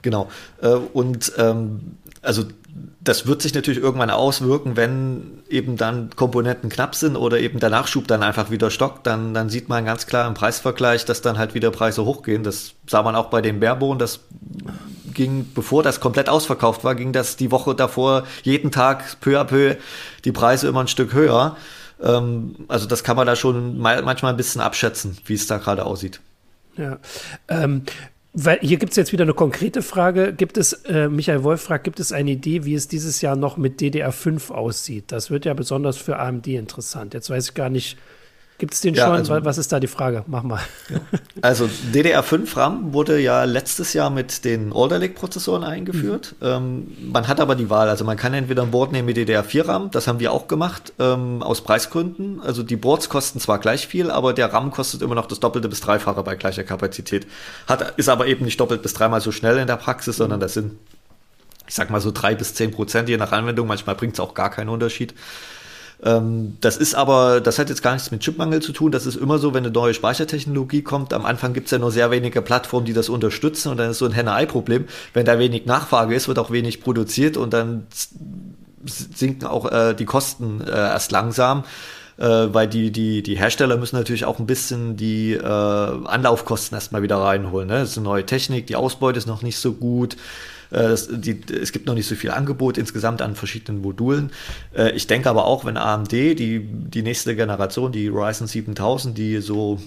[0.00, 0.28] Genau.
[0.60, 2.44] Äh, und ähm, also
[3.00, 7.68] das wird sich natürlich irgendwann auswirken, wenn eben dann Komponenten knapp sind oder eben der
[7.68, 11.36] Nachschub dann einfach wieder stockt, dann, dann sieht man ganz klar im Preisvergleich, dass dann
[11.36, 12.44] halt wieder Preise hochgehen.
[12.44, 14.20] Das sah man auch bei den Baerbohnen, das
[15.12, 19.44] ging, bevor das komplett ausverkauft war, ging das die Woche davor jeden Tag peu à
[19.44, 19.76] peu
[20.24, 21.56] die Preise immer ein Stück höher.
[22.00, 25.58] Ähm, also das kann man da schon mal, manchmal ein bisschen abschätzen, wie es da
[25.58, 26.20] gerade aussieht.
[26.76, 26.98] Ja.
[27.48, 27.82] Ähm,
[28.34, 30.32] weil hier gibt es jetzt wieder eine konkrete Frage.
[30.32, 33.58] Gibt es, äh, Michael Wolf fragt, gibt es eine Idee, wie es dieses Jahr noch
[33.58, 35.12] mit DDR5 aussieht?
[35.12, 37.12] Das wird ja besonders für AMD interessant.
[37.12, 37.98] Jetzt weiß ich gar nicht,
[38.62, 39.16] Gibt es den ja, schon?
[39.16, 40.22] Also, Was ist da die Frage?
[40.28, 40.60] Mach mal.
[40.88, 41.00] Ja.
[41.40, 46.36] Also DDR5 RAM wurde ja letztes Jahr mit den Alder Lake Prozessoren eingeführt.
[46.38, 46.46] Mhm.
[46.46, 47.88] Ähm, man hat aber die Wahl.
[47.88, 50.92] Also man kann entweder ein Board nehmen mit DDR4 RAM, das haben wir auch gemacht,
[51.00, 52.40] ähm, aus Preisgründen.
[52.40, 55.68] Also die Boards kosten zwar gleich viel, aber der RAM kostet immer noch das Doppelte
[55.68, 57.26] bis Dreifache bei gleicher Kapazität.
[57.66, 60.54] Hat, ist aber eben nicht doppelt bis dreimal so schnell in der Praxis, sondern das
[60.54, 60.78] sind,
[61.66, 63.66] ich sag mal so drei bis zehn Prozent je nach Anwendung.
[63.66, 65.14] Manchmal bringt es auch gar keinen Unterschied.
[66.04, 68.90] Ähm, das ist aber, das hat jetzt gar nichts mit Chipmangel zu tun.
[68.90, 71.12] Das ist immer so, wenn eine neue Speichertechnologie kommt.
[71.12, 73.98] Am Anfang gibt es ja nur sehr wenige Plattformen, die das unterstützen und dann ist
[73.98, 74.86] so ein Henne-Ei-Problem.
[75.14, 77.86] Wenn da wenig Nachfrage ist, wird auch wenig produziert und dann
[78.84, 81.64] sinken auch äh, die Kosten äh, erst langsam
[82.18, 87.02] äh, weil die, die, die Hersteller müssen natürlich auch ein bisschen die äh, Anlaufkosten erstmal
[87.02, 87.68] wieder reinholen.
[87.68, 87.80] Ne?
[87.80, 90.16] Das ist eine neue Technik, die Ausbeute ist noch nicht so gut.
[90.72, 94.30] Äh, es, die, es gibt noch nicht so viel Angebot insgesamt an verschiedenen Modulen.
[94.76, 99.38] Äh, ich denke aber auch, wenn AMD, die, die nächste Generation, die Ryzen 7000, die
[99.38, 99.78] so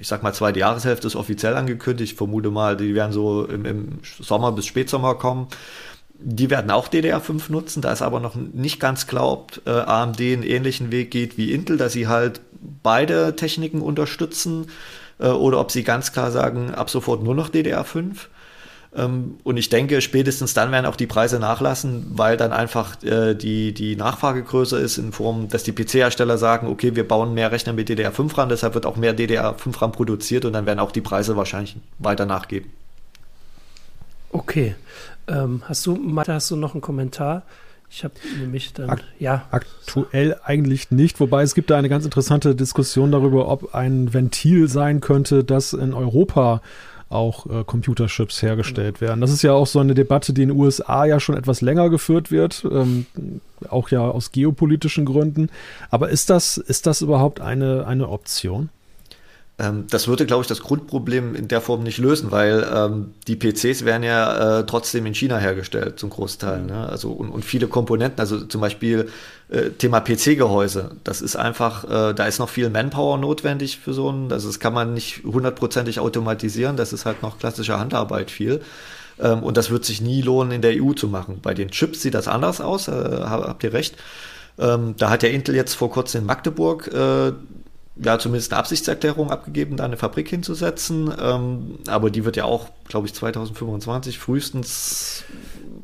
[0.00, 2.12] ich sag mal, zweite Jahreshälfte ist offiziell angekündigt.
[2.12, 5.48] Ich vermute mal, die werden so im, im, Sommer bis Spätsommer kommen.
[6.18, 7.82] Die werden auch DDR5 nutzen.
[7.82, 11.52] Da ist aber noch nicht ganz klar, ob äh, AMD einen ähnlichen Weg geht wie
[11.52, 12.40] Intel, dass sie halt
[12.82, 14.68] beide Techniken unterstützen
[15.18, 18.16] äh, oder ob sie ganz klar sagen, ab sofort nur noch DDR5.
[18.94, 23.34] Ähm, und ich denke, spätestens dann werden auch die Preise nachlassen, weil dann einfach äh,
[23.34, 27.52] die, die Nachfrage größer ist in Form, dass die PC-Hersteller sagen, okay, wir bauen mehr
[27.52, 30.92] Rechner mit DDR5 ran, deshalb wird auch mehr DDR5 RAM produziert und dann werden auch
[30.92, 32.70] die Preise wahrscheinlich weiter nachgeben.
[34.32, 34.74] Okay.
[35.28, 37.44] Ähm, hast du, Mathe, hast du noch einen Kommentar?
[37.92, 39.46] Ich habe nämlich dann, Akt ja.
[39.50, 44.68] Aktuell eigentlich nicht, wobei es gibt da eine ganz interessante Diskussion darüber, ob ein Ventil
[44.68, 46.62] sein könnte, das in Europa
[47.10, 49.20] auch äh, Computerchips hergestellt werden.
[49.20, 51.90] Das ist ja auch so eine Debatte, die in den USA ja schon etwas länger
[51.90, 53.04] geführt wird, ähm,
[53.68, 55.50] auch ja aus geopolitischen Gründen.
[55.90, 58.70] Aber ist das, ist das überhaupt eine, eine Option?
[59.60, 63.36] Ähm, das würde, glaube ich, das Grundproblem in der Form nicht lösen, weil ähm, die
[63.36, 66.62] PCs werden ja äh, trotzdem in China hergestellt, zum Großteil.
[66.62, 66.88] Ne?
[66.88, 69.10] Also, und, und, viele Komponenten, also zum Beispiel
[69.50, 74.10] äh, Thema PC-Gehäuse, das ist einfach, äh, da ist noch viel Manpower notwendig für so
[74.10, 78.62] ein, also das kann man nicht hundertprozentig automatisieren, das ist halt noch klassische Handarbeit viel.
[79.18, 81.40] Ähm, und das wird sich nie lohnen, in der EU zu machen.
[81.42, 83.96] Bei den Chips sieht das anders aus, äh, habt ihr recht.
[84.58, 87.32] Ähm, da hat ja Intel jetzt vor kurzem in Magdeburg äh,
[88.02, 91.12] ja zumindest eine Absichtserklärung abgegeben, da eine Fabrik hinzusetzen.
[91.20, 95.24] Ähm, aber die wird ja auch, glaube ich, 2025 frühestens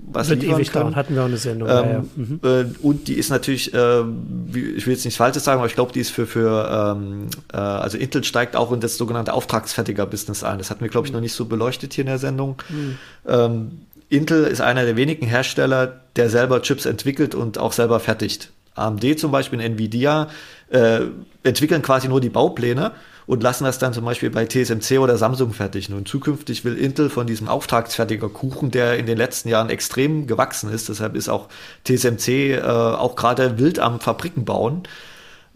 [0.09, 0.83] was wird ewig kann.
[0.83, 1.68] dauern, hatten wir auch eine Sendung.
[1.68, 2.40] Ähm, ja, mhm.
[2.42, 5.92] äh, und die ist natürlich, äh, ich will jetzt nichts Falsches sagen, aber ich glaube,
[5.92, 10.59] die ist für, für ähm, äh, also Intel steigt auch in das sogenannte Auftragsfertiger-Business ein.
[10.59, 11.16] Das hatten wir, glaube ich, mhm.
[11.16, 12.57] noch nicht so beleuchtet hier in der Sendung.
[12.68, 12.98] Mhm.
[13.26, 13.70] Ähm,
[14.09, 18.52] Intel ist einer der wenigen Hersteller, der selber Chips entwickelt und auch selber fertigt.
[18.77, 20.29] AMD zum Beispiel, Nvidia,
[20.71, 21.01] äh,
[21.43, 22.93] entwickeln quasi nur die Baupläne
[23.27, 25.97] und lassen das dann zum Beispiel bei TSMC oder Samsung fertigen.
[25.97, 30.71] Und zukünftig will Intel von diesem auftragsfertiger Kuchen, der in den letzten Jahren extrem gewachsen
[30.71, 31.49] ist, deshalb ist auch
[31.85, 34.85] TSMC äh, auch gerade wild am Fabriken bauen,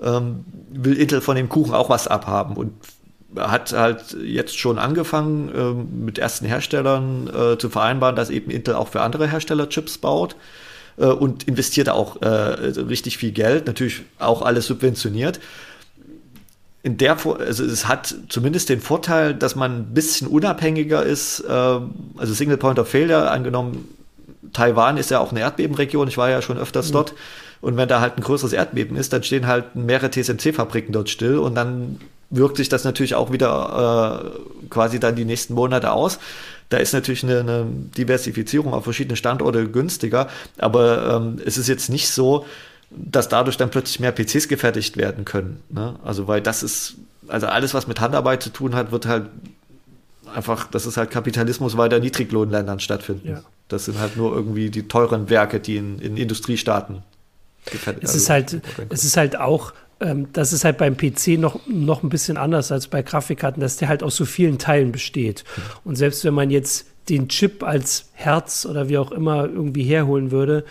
[0.03, 2.73] ähm, will Intel von dem Kuchen auch was abhaben und
[3.37, 8.75] hat halt jetzt schon angefangen, äh, mit ersten Herstellern äh, zu vereinbaren, dass eben Intel
[8.75, 10.35] auch für andere Hersteller Chips baut
[11.01, 15.41] äh, und investiert auch äh, richtig viel Geld, natürlich auch alles subventioniert.
[16.83, 21.41] In der, also es hat zumindest den Vorteil, dass man ein bisschen unabhängiger ist.
[21.41, 23.89] Äh, also Single Point of Failure, angenommen,
[24.53, 26.93] Taiwan ist ja auch eine Erdbebenregion, ich war ja schon öfters mhm.
[26.93, 27.15] dort.
[27.61, 31.39] Und wenn da halt ein größeres Erdbeben ist, dann stehen halt mehrere TSMC-Fabriken dort still
[31.39, 36.19] und dann wirkt sich das natürlich auch wieder äh, quasi dann die nächsten Monate aus.
[36.71, 40.29] Da ist natürlich eine, eine Diversifizierung auf verschiedene Standorte günstiger,
[40.59, 42.47] aber ähm, es ist jetzt nicht so,
[42.91, 45.63] dass dadurch dann plötzlich mehr PCs gefertigt werden können.
[45.69, 45.97] Ne?
[46.05, 46.95] Also weil das ist,
[47.29, 49.27] also alles, was mit Handarbeit zu tun hat, wird halt
[50.35, 53.29] einfach, das ist halt Kapitalismus, weil der Niedriglohnländern stattfinden.
[53.29, 53.43] Ja.
[53.69, 57.03] Das sind halt nur irgendwie die teuren Werke, die in, in Industriestaaten
[57.65, 58.05] gefertigt werden.
[58.05, 62.03] Es ist halt, es ist halt auch ähm, das ist halt beim PC noch, noch
[62.03, 65.45] ein bisschen anders als bei Grafikkarten, dass der halt aus so vielen Teilen besteht.
[65.85, 70.31] Und selbst wenn man jetzt den Chip als Herz oder wie auch immer irgendwie herholen
[70.31, 70.65] würde,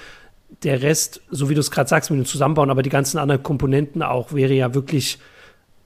[0.64, 3.44] der Rest, so wie du es gerade sagst, mit dem Zusammenbauen, aber die ganzen anderen
[3.44, 5.20] Komponenten auch, wäre ja wirklich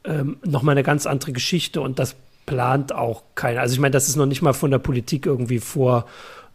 [0.05, 3.61] ähm, nochmal eine ganz andere Geschichte und das plant auch keiner.
[3.61, 6.07] Also ich meine, das ist noch nicht mal von der Politik irgendwie vor,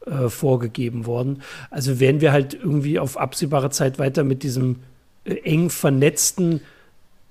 [0.07, 1.43] äh, vorgegeben worden.
[1.71, 4.77] Also werden wir halt irgendwie auf absehbare Zeit weiter mit diesem
[5.25, 6.61] äh, eng vernetzten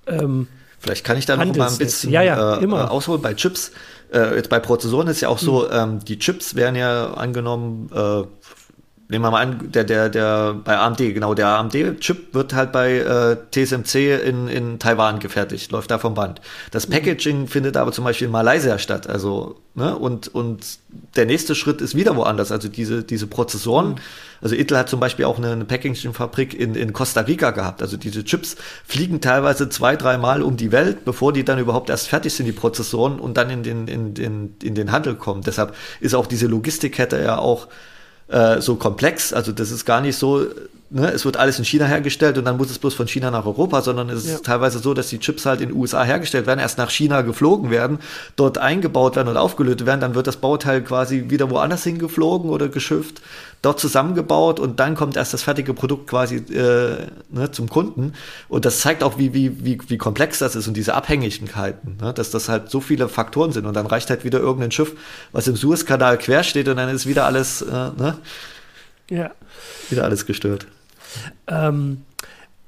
[0.08, 0.48] ähm,
[0.80, 3.72] Vielleicht kann ich da noch mal ein bisschen ja, ja, äh, ausholen bei Chips.
[4.14, 5.70] äh, jetzt bei Prozessoren ist ja auch so, mhm.
[5.72, 8.24] ähm, die Chips werden ja angenommen, äh,
[9.10, 12.98] nehmen wir mal an, der, der, der bei AMD, genau, der AMD-Chip wird halt bei
[12.98, 16.42] äh, TSMC in, in Taiwan gefertigt, läuft da vom Band.
[16.72, 16.94] Das mhm.
[16.94, 20.80] Packaging findet aber zum Beispiel in Malaysia statt, also, ne, und, und
[21.16, 23.96] der nächste Schritt ist wieder woanders, also diese, diese Prozessoren, mhm.
[24.42, 27.96] also Intel hat zum Beispiel auch eine, eine Packaging-Fabrik in, in Costa Rica gehabt, also
[27.96, 32.34] diese Chips fliegen teilweise zwei, dreimal um die Welt, bevor die dann überhaupt erst fertig
[32.34, 35.44] sind, die Prozessoren, und dann in den, in, in, in den Handel kommen.
[35.44, 37.68] Deshalb ist auch diese Logistikkette ja auch
[38.28, 39.34] äh, so komplex.
[39.34, 40.46] Also das ist gar nicht so,
[40.90, 43.46] ne, es wird alles in China hergestellt und dann muss es bloß von China nach
[43.46, 44.36] Europa, sondern es ja.
[44.36, 47.22] ist teilweise so, dass die Chips halt in den USA hergestellt werden, erst nach China
[47.22, 48.00] geflogen werden,
[48.36, 52.70] dort eingebaut werden und aufgelötet werden, dann wird das Bauteil quasi wieder woanders hingeflogen oder
[52.70, 53.22] geschifft
[53.62, 58.14] dort zusammengebaut und dann kommt erst das fertige Produkt quasi äh, ne, zum Kunden.
[58.50, 62.14] Und das zeigt auch, wie, wie, wie, wie komplex das ist und diese Abhängigkeiten, ne,
[62.14, 63.66] dass das halt so viele Faktoren sind.
[63.66, 64.94] Und dann reicht halt wieder irgendein Schiff,
[65.32, 68.18] was im Suezkanal quer steht und dann ist wieder alles, äh, ne?
[69.10, 69.32] Ja.
[69.90, 70.68] Wieder alles gestört.
[71.48, 72.04] Ähm,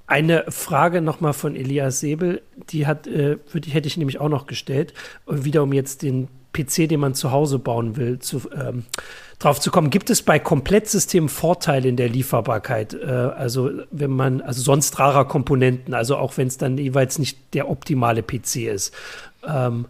[0.08, 4.48] eine Frage nochmal von Elias Säbel, die hat, äh, die hätte ich nämlich auch noch
[4.48, 4.94] gestellt,
[5.28, 8.86] wieder um jetzt den PC, den man zu Hause bauen will, zu, ähm,
[9.38, 9.92] drauf zu kommen.
[9.92, 12.96] Gibt es bei Komplettsystemen Vorteile in der Lieferbarkeit?
[12.96, 17.38] Äh, also wenn man, also sonst rarer Komponenten, also auch wenn es dann jeweils nicht
[17.54, 18.94] der optimale PC ist.
[19.48, 19.86] Ähm,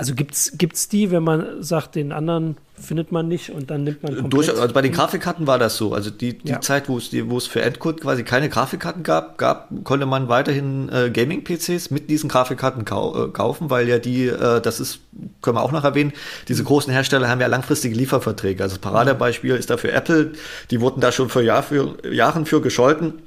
[0.00, 4.02] also gibt es die, wenn man sagt, den anderen findet man nicht und dann nimmt
[4.02, 5.92] man Durch, Also bei den Grafikkarten war das so.
[5.92, 6.62] Also die, die ja.
[6.62, 10.88] Zeit, wo es, wo es für Endcode quasi keine Grafikkarten gab, gab konnte man weiterhin
[10.88, 15.00] äh, Gaming-PCs mit diesen Grafikkarten kau äh, kaufen, weil ja die, äh, das ist,
[15.42, 16.14] können wir auch noch erwähnen,
[16.48, 18.62] diese großen Hersteller haben ja langfristige Lieferverträge.
[18.62, 20.32] Also das Paradebeispiel ist dafür Apple,
[20.70, 23.20] die wurden da schon vor Jahr für, Jahren für gescholten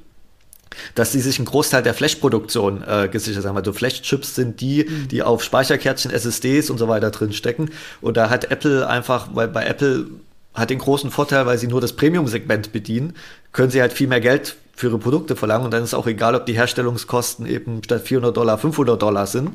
[0.94, 3.56] dass sie sich einen Großteil der Flash-Produktion äh, gesichert haben.
[3.56, 5.08] Also Flash-Chips sind die, mhm.
[5.08, 7.70] die auf Speicherkärtchen, SSDs und so weiter drin stecken.
[8.00, 10.06] Und da hat Apple einfach, weil bei Apple
[10.54, 13.14] hat den großen Vorteil, weil sie nur das Premium-Segment bedienen,
[13.52, 16.34] können sie halt viel mehr Geld für ihre Produkte verlangen und dann ist auch egal,
[16.34, 19.52] ob die Herstellungskosten eben statt 400 Dollar 500 Dollar sind.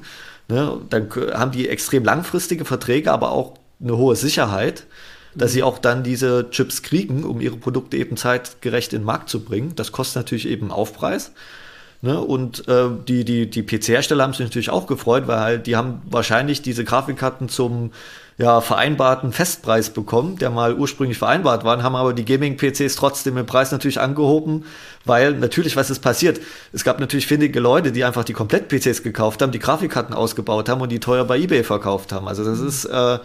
[0.48, 0.78] Ne?
[0.90, 4.86] Dann haben die extrem langfristige Verträge, aber auch eine hohe Sicherheit
[5.36, 9.30] dass sie auch dann diese Chips kriegen, um ihre Produkte eben zeitgerecht in den Markt
[9.30, 9.74] zu bringen.
[9.76, 11.32] Das kostet natürlich eben Aufpreis.
[12.02, 12.20] Ne?
[12.20, 16.02] Und äh, die, die, die PC-Hersteller haben sich natürlich auch gefreut, weil halt die haben
[16.10, 17.92] wahrscheinlich diese Grafikkarten zum
[18.40, 23.46] ja, vereinbarten Festpreis bekommen, der mal ursprünglich vereinbart war, haben aber die Gaming-PCs trotzdem den
[23.46, 24.64] Preis natürlich angehoben,
[25.04, 26.40] weil natürlich, was ist passiert?
[26.72, 30.80] Es gab natürlich findige Leute, die einfach die Komplett-PCs gekauft haben, die Grafikkarten ausgebaut haben
[30.80, 32.30] und die teuer bei eBay verkauft haben.
[32.30, 33.20] Also das ist äh,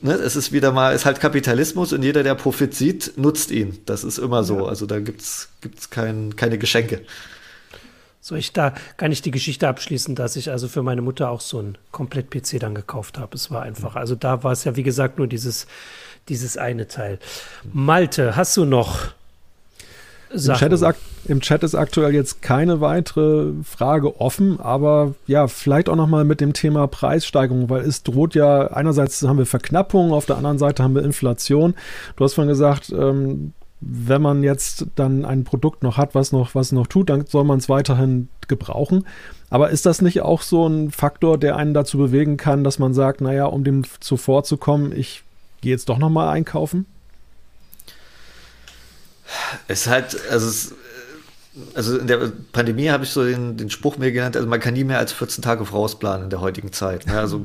[0.00, 3.78] ne, es ist wieder mal, ist halt Kapitalismus und jeder, der Profit sieht, nutzt ihn.
[3.86, 4.60] Das ist immer so.
[4.60, 4.66] Ja.
[4.66, 7.02] Also da gibt's gibt's kein, keine Geschenke.
[8.20, 11.40] So, ich da kann ich die Geschichte abschließen, dass ich also für meine Mutter auch
[11.40, 13.34] so ein Komplett-PC dann gekauft habe.
[13.34, 15.66] Es war einfach, also da war es ja wie gesagt nur dieses,
[16.28, 17.18] dieses eine Teil.
[17.72, 19.12] Malte, hast du noch
[20.30, 20.84] im Chat, ist,
[21.26, 26.40] Im Chat, ist, aktuell jetzt keine weitere Frage offen, aber ja, vielleicht auch nochmal mit
[26.40, 30.82] dem Thema Preissteigerung, weil es droht ja, einerseits haben wir Verknappung, auf der anderen Seite
[30.82, 31.74] haben wir Inflation.
[32.16, 36.54] Du hast vorhin gesagt, ähm, wenn man jetzt dann ein Produkt noch hat, was noch,
[36.54, 39.06] was noch tut, dann soll man es weiterhin gebrauchen.
[39.50, 42.92] Aber ist das nicht auch so ein Faktor, der einen dazu bewegen kann, dass man
[42.92, 45.22] sagt, naja, um dem zuvorzukommen, ich
[45.60, 46.86] gehe jetzt doch nochmal einkaufen?
[49.66, 50.74] Es ist halt, also es,
[51.74, 54.74] also in der Pandemie habe ich so den, den Spruch mir genannt, also man kann
[54.74, 57.06] nie mehr als 14 Tage vorausplanen in der heutigen Zeit.
[57.06, 57.18] Ne?
[57.18, 57.44] Also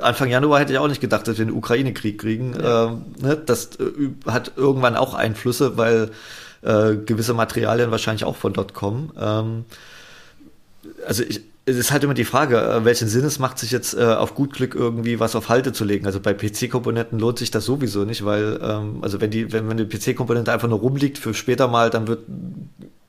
[0.00, 2.54] Anfang Januar hätte ich auch nicht gedacht, dass wir einen Ukraine-Krieg kriegen.
[2.58, 2.86] Ja.
[2.86, 3.36] Ähm, ne?
[3.36, 6.10] Das äh, hat irgendwann auch Einflüsse, weil
[6.62, 9.12] äh, gewisse Materialien wahrscheinlich auch von dort kommen.
[9.20, 9.64] Ähm,
[11.06, 13.94] also ich, es ist halt immer die Frage, äh, welchen Sinn es macht, sich jetzt
[13.94, 16.06] äh, auf gut Glück irgendwie was auf Halte zu legen.
[16.06, 19.76] Also bei PC-Komponenten lohnt sich das sowieso nicht, weil, ähm, also wenn die, wenn, wenn
[19.76, 22.24] die PC-Komponente einfach nur rumliegt für später mal, dann wird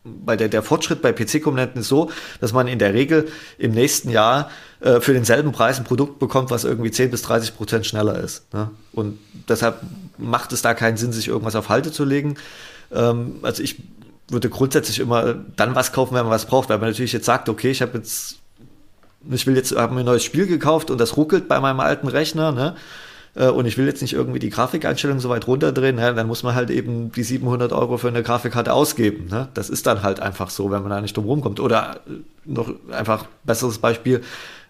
[0.03, 2.11] bei der, der Fortschritt bei PC-Komponenten ist so,
[2.41, 6.51] dass man in der Regel im nächsten Jahr äh, für denselben Preis ein Produkt bekommt,
[6.51, 8.53] was irgendwie 10 bis 30 Prozent schneller ist.
[8.53, 8.69] Ne?
[8.91, 9.79] Und deshalb
[10.17, 12.35] macht es da keinen Sinn, sich irgendwas auf Halte zu legen.
[12.91, 13.81] Ähm, also ich
[14.29, 17.49] würde grundsätzlich immer dann was kaufen, wenn man was braucht, weil man natürlich jetzt sagt,
[17.49, 18.42] okay, ich habe jetzt
[19.31, 22.07] ich will jetzt, habe mir ein neues Spiel gekauft und das ruckelt bei meinem alten
[22.07, 22.75] Rechner, ne?
[23.35, 26.13] Äh, und ich will jetzt nicht irgendwie die Grafikeinstellung so weit runterdrehen, ne?
[26.13, 29.27] dann muss man halt eben die 700 Euro für eine Grafikkarte ausgeben.
[29.29, 29.47] Ne?
[29.53, 31.59] Das ist dann halt einfach so, wenn man da nicht drum rumkommt.
[31.59, 32.01] Oder
[32.45, 34.21] noch einfach besseres Beispiel,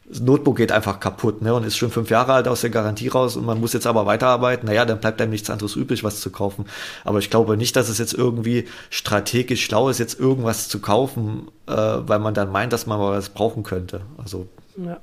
[0.06, 3.08] das Notebook geht einfach kaputt ne, und ist schon fünf Jahre alt aus der Garantie
[3.08, 6.20] raus und man muss jetzt aber weiterarbeiten, naja, dann bleibt einem nichts anderes übrig, was
[6.20, 6.66] zu kaufen.
[7.06, 11.48] Aber ich glaube nicht, dass es jetzt irgendwie strategisch schlau ist, jetzt irgendwas zu kaufen,
[11.68, 14.02] äh, weil man dann meint, dass man mal was brauchen könnte.
[14.18, 14.48] Also
[14.78, 15.00] ja.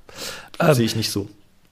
[0.59, 1.29] ähm, sehe ich nicht so.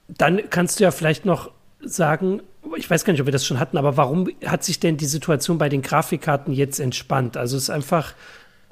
[0.08, 1.50] dann kannst du ja vielleicht noch
[1.80, 2.40] sagen,
[2.76, 5.06] ich weiß gar nicht, ob wir das schon hatten, aber warum hat sich denn die
[5.06, 7.36] Situation bei den Grafikkarten jetzt entspannt?
[7.36, 8.14] Also es ist einfach,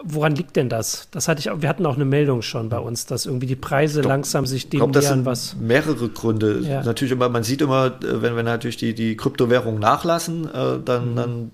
[0.02, 1.08] woran liegt denn das?
[1.10, 4.00] Das hatte ich, wir hatten auch eine Meldung schon bei uns, dass irgendwie die Preise
[4.00, 5.56] glaub, langsam sich dem das sind was.
[5.56, 6.60] Mehrere Gründe.
[6.60, 6.82] Ja.
[6.82, 11.12] Natürlich immer, man sieht immer, äh, wenn wir natürlich die, die Kryptowährungen nachlassen, äh, dann,
[11.12, 11.16] mhm.
[11.16, 11.50] dann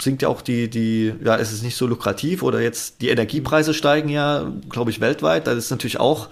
[0.00, 3.74] sinkt ja auch die, die, ja, es ist nicht so lukrativ oder jetzt die Energiepreise
[3.74, 5.46] steigen ja, glaube ich, weltweit.
[5.46, 6.28] Das ist natürlich auch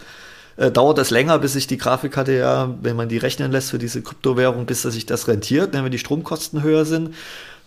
[0.57, 3.79] äh, dauert das länger, bis sich die Grafikkarte ja, wenn man die rechnen lässt für
[3.79, 7.15] diese Kryptowährung, bis sich das rentiert, ne, wenn die Stromkosten höher sind.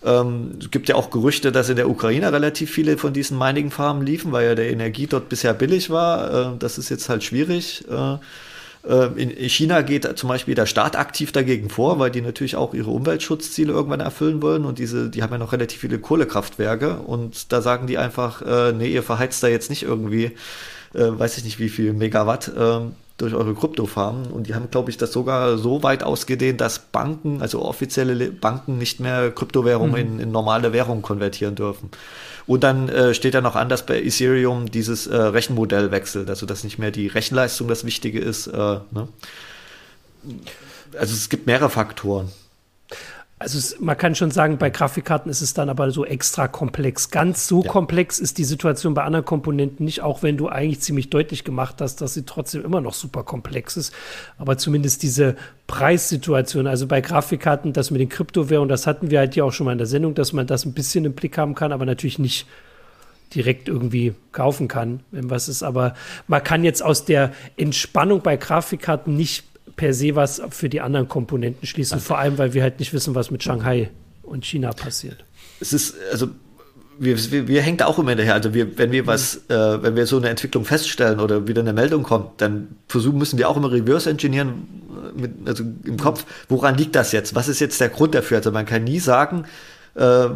[0.04, 4.04] Ähm, es gibt ja auch Gerüchte, dass in der Ukraine relativ viele von diesen Mining-Farmen
[4.04, 6.54] liefen, weil ja der Energie dort bisher billig war.
[6.54, 7.84] Äh, das ist jetzt halt schwierig.
[7.90, 8.14] Äh,
[8.88, 12.74] äh in China geht zum Beispiel der Staat aktiv dagegen vor, weil die natürlich auch
[12.74, 17.52] ihre Umweltschutzziele irgendwann erfüllen wollen und diese, die haben ja noch relativ viele Kohlekraftwerke und
[17.52, 20.32] da sagen die einfach, äh, nee, ihr verheizt da jetzt nicht irgendwie
[20.94, 22.80] äh, weiß ich nicht wie viel Megawatt äh,
[23.22, 24.26] durch eure Kryptofarmen.
[24.26, 28.78] Und die haben, glaube ich, das sogar so weit ausgedehnt, dass Banken, also offizielle Banken,
[28.78, 30.14] nicht mehr Kryptowährungen mhm.
[30.14, 31.90] in, in, normale Währungen konvertieren dürfen.
[32.46, 36.46] Und dann äh, steht ja noch an, dass bei Ethereum dieses äh, Rechenmodell wechselt, also
[36.46, 38.48] dass nicht mehr die Rechenleistung das Wichtige ist.
[38.48, 38.56] Äh,
[38.90, 39.08] ne?
[40.98, 42.30] Also es gibt mehrere Faktoren
[43.42, 47.10] also es, man kann schon sagen, bei Grafikkarten ist es dann aber so extra komplex.
[47.10, 47.70] Ganz so ja.
[47.70, 51.80] komplex ist die Situation bei anderen Komponenten nicht, auch wenn du eigentlich ziemlich deutlich gemacht
[51.80, 53.92] hast, dass sie trotzdem immer noch super komplex ist.
[54.38, 55.36] Aber zumindest diese
[55.66, 59.66] Preissituation, also bei Grafikkarten, das mit den Kryptowährungen, das hatten wir halt ja auch schon
[59.66, 62.18] mal in der Sendung, dass man das ein bisschen im Blick haben kann, aber natürlich
[62.18, 62.46] nicht
[63.34, 65.62] direkt irgendwie kaufen kann, wenn was ist.
[65.62, 65.94] Aber
[66.28, 69.44] man kann jetzt aus der Entspannung bei Grafikkarten nicht
[69.76, 73.14] per se was für die anderen Komponenten schließen, vor allem, weil wir halt nicht wissen,
[73.14, 73.90] was mit Shanghai
[74.22, 75.24] und China passiert.
[75.60, 76.28] Es ist, also
[76.98, 78.34] wir, wir, wir hängen da auch immer hinterher.
[78.34, 79.54] Also wir, wenn wir was, mhm.
[79.54, 83.38] äh, wenn wir so eine Entwicklung feststellen oder wieder eine Meldung kommt, dann versuchen müssen
[83.38, 84.68] wir auch immer reverse engineeren
[85.16, 87.34] äh, mit, also im Kopf, woran liegt das jetzt?
[87.34, 88.38] Was ist jetzt der Grund dafür?
[88.38, 89.44] Also man kann nie sagen,
[89.94, 90.28] äh,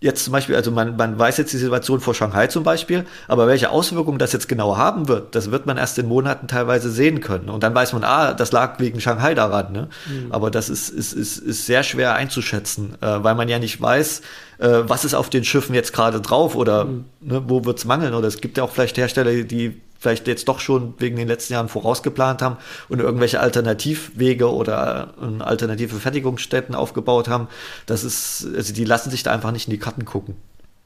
[0.00, 3.46] jetzt zum Beispiel, also man, man weiß jetzt die Situation vor Shanghai zum Beispiel, aber
[3.46, 7.20] welche Auswirkungen das jetzt genau haben wird, das wird man erst in Monaten teilweise sehen
[7.20, 7.50] können.
[7.50, 9.72] Und dann weiß man, ah, das lag wegen Shanghai daran.
[9.72, 9.88] Ne?
[10.08, 10.32] Mhm.
[10.32, 14.22] Aber das ist, ist, ist, ist sehr schwer einzuschätzen, äh, weil man ja nicht weiß,
[14.58, 17.04] äh, was ist auf den Schiffen jetzt gerade drauf oder mhm.
[17.20, 18.14] ne, wo wird's mangeln.
[18.14, 21.52] Oder es gibt ja auch vielleicht Hersteller, die vielleicht jetzt doch schon wegen den letzten
[21.52, 22.56] Jahren vorausgeplant haben
[22.88, 27.48] und irgendwelche Alternativwege oder äh, alternative Fertigungsstätten aufgebaut haben.
[27.86, 30.36] Das ist, also die lassen sich da einfach nicht in die Karten gucken.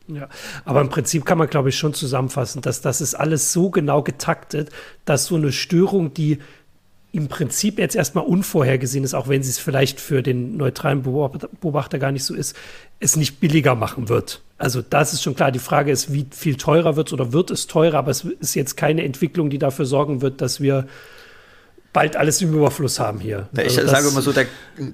[0.08, 0.28] Ja,
[0.66, 4.02] aber im Prinzip kann man, glaube ich, schon zusammenfassen, dass das ist alles so genau
[4.02, 4.68] getaktet,
[5.06, 6.40] dass so eine Störung, die
[7.14, 12.00] im Prinzip jetzt erstmal unvorhergesehen ist, auch wenn sie es vielleicht für den neutralen Beobachter
[12.00, 12.56] gar nicht so ist,
[12.98, 14.40] es nicht billiger machen wird.
[14.58, 15.52] Also das ist schon klar.
[15.52, 18.56] Die Frage ist, wie viel teurer wird es oder wird es teurer, aber es ist
[18.56, 20.88] jetzt keine Entwicklung, die dafür sorgen wird, dass wir
[21.92, 23.48] bald alles im Überfluss haben hier.
[23.56, 24.46] Ja, ich also sage immer so, der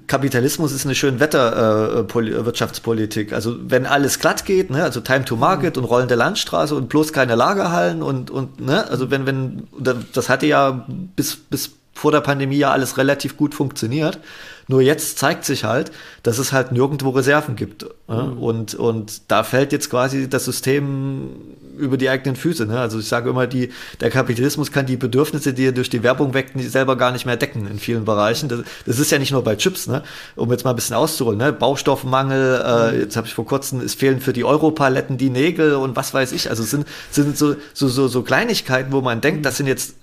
[0.06, 3.32] Kapitalismus ist eine schöne Wetterwirtschaftspolitik.
[3.32, 5.84] Äh, also wenn alles glatt geht, ne, also Time to Market mhm.
[5.84, 9.68] und rollende Landstraße und bloß keine Lagerhallen und, und ne, also wenn, wenn,
[10.12, 14.20] das hatte ja bis, bis vor der Pandemie ja alles relativ gut funktioniert.
[14.68, 15.92] Nur jetzt zeigt sich halt,
[16.22, 17.84] dass es halt nirgendwo Reserven gibt.
[18.08, 18.38] Mhm.
[18.38, 21.28] Und, und da fällt jetzt quasi das System
[21.76, 22.64] über die eigenen Füße.
[22.64, 22.80] Ne?
[22.80, 23.68] Also ich sage immer, die,
[24.00, 27.36] der Kapitalismus kann die Bedürfnisse, die er durch die Werbung weckt, selber gar nicht mehr
[27.36, 28.48] decken in vielen Bereichen.
[28.48, 30.02] Das, das ist ja nicht nur bei Chips, ne?
[30.36, 31.38] um jetzt mal ein bisschen auszuholen.
[31.38, 31.52] Ne?
[31.52, 33.00] Baustoffmangel, äh, mhm.
[33.00, 36.32] jetzt habe ich vor kurzem, es fehlen für die Europaletten die Nägel und was weiß
[36.32, 36.48] ich.
[36.48, 39.96] Also es sind, sind so, so, so, so Kleinigkeiten, wo man denkt, das sind jetzt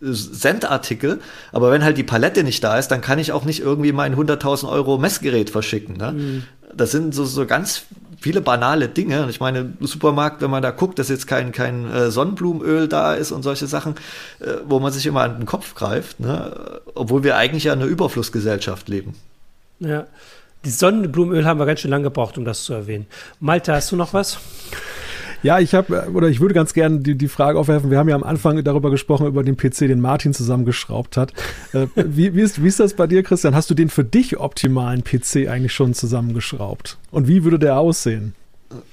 [0.00, 1.20] Sendartikel,
[1.52, 4.16] aber wenn halt die Palette nicht da ist, dann kann ich auch nicht irgendwie mein
[4.16, 5.96] 100.000 Euro Messgerät verschicken.
[5.96, 6.12] Ne?
[6.12, 6.42] Mhm.
[6.74, 7.84] Das sind so, so ganz
[8.20, 9.24] viele banale Dinge.
[9.24, 13.14] Und ich meine, Supermarkt, wenn man da guckt, dass jetzt kein, kein äh, Sonnenblumenöl da
[13.14, 13.94] ist und solche Sachen,
[14.40, 16.80] äh, wo man sich immer an den Kopf greift, ne?
[16.94, 19.14] obwohl wir eigentlich ja in einer Überflussgesellschaft leben.
[19.80, 20.06] Ja,
[20.64, 23.06] die Sonnenblumenöl haben wir ganz schön lange gebraucht, um das zu erwähnen.
[23.40, 24.38] Malte, hast du noch was?
[25.42, 27.90] Ja, ich habe, oder ich würde ganz gerne die, die Frage aufwerfen.
[27.90, 31.32] Wir haben ja am Anfang darüber gesprochen, über den PC, den Martin zusammengeschraubt hat.
[31.72, 33.54] Äh, wie, wie, ist, wie ist das bei dir, Christian?
[33.54, 36.98] Hast du den für dich optimalen PC eigentlich schon zusammengeschraubt?
[37.10, 38.34] Und wie würde der aussehen?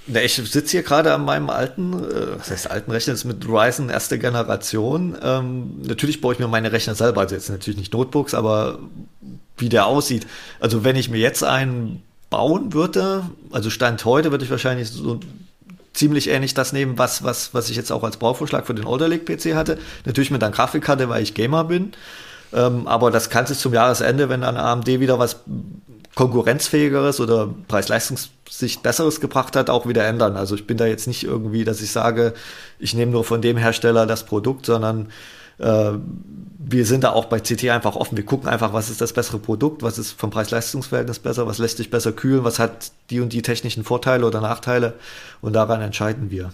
[0.08, 3.26] Na, ich sitze hier gerade an meinem alten, äh, was heißt alten Rechner, das ist
[3.26, 5.16] mit Ryzen erste Generation.
[5.22, 8.80] Ähm, natürlich baue ich mir meine Rechner selber, also jetzt natürlich nicht Notebooks, aber
[9.58, 10.26] wie der aussieht.
[10.60, 15.20] Also wenn ich mir jetzt einen bauen würde, also Stand heute würde ich wahrscheinlich so
[15.98, 19.08] ziemlich ähnlich das nehmen, was, was, was ich jetzt auch als Bauvorschlag für den Older
[19.08, 19.78] Lake PC hatte.
[20.06, 21.94] Natürlich mit einer Grafikkarte, weil ich Gamer bin.
[22.54, 25.38] Ähm, aber das kann sich zum Jahresende, wenn dann AMD wieder was
[26.16, 30.36] konkurrenzfähigeres oder Preis-Leistungssicht besseres gebracht hat, auch wieder ändern.
[30.36, 32.34] Also ich bin da jetzt nicht irgendwie, dass ich sage,
[32.80, 35.10] ich nehme nur von dem Hersteller das Produkt, sondern
[35.60, 35.94] äh,
[36.70, 38.18] wir sind da auch bei CT einfach offen.
[38.18, 41.78] Wir gucken einfach, was ist das bessere Produkt, was ist vom Preis-Leistungs-Verhältnis besser, was lässt
[41.78, 44.96] sich besser kühlen, was hat die und die technischen Vorteile oder Nachteile
[45.42, 46.52] und daran entscheiden wir.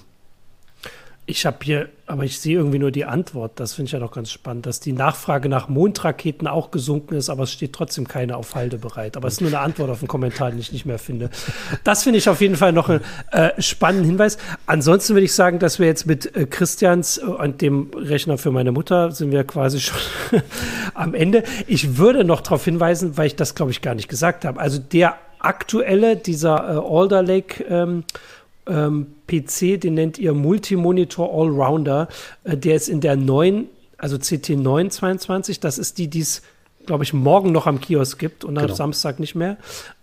[1.26, 3.54] Ich habe hier, aber ich sehe irgendwie nur die Antwort.
[3.56, 7.30] Das finde ich ja doch ganz spannend, dass die Nachfrage nach Mondraketen auch gesunken ist,
[7.30, 9.16] aber es steht trotzdem keine auf Halde bereit.
[9.16, 11.30] Aber es ist nur eine Antwort auf einen Kommentar, den ich nicht mehr finde.
[11.86, 13.00] Das finde ich auf jeden Fall noch einen
[13.32, 14.38] äh, spannenden Hinweis.
[14.66, 18.52] Ansonsten würde ich sagen, dass wir jetzt mit äh, Christians äh, und dem Rechner für
[18.52, 19.98] meine Mutter sind wir quasi schon
[20.94, 21.44] am Ende.
[21.68, 24.60] Ich würde noch darauf hinweisen, weil ich das, glaube ich, gar nicht gesagt habe.
[24.60, 28.04] Also der aktuelle, dieser äh, Alder Lake ähm,
[28.68, 32.08] ähm, PC, den nennt ihr Multimonitor Allrounder.
[32.44, 35.60] Äh, der ist in der neuen, also CT922.
[35.60, 36.42] Das ist die, die es,
[36.86, 38.76] glaube ich, morgen noch am Kiosk gibt und am genau.
[38.76, 39.58] Samstag nicht mehr.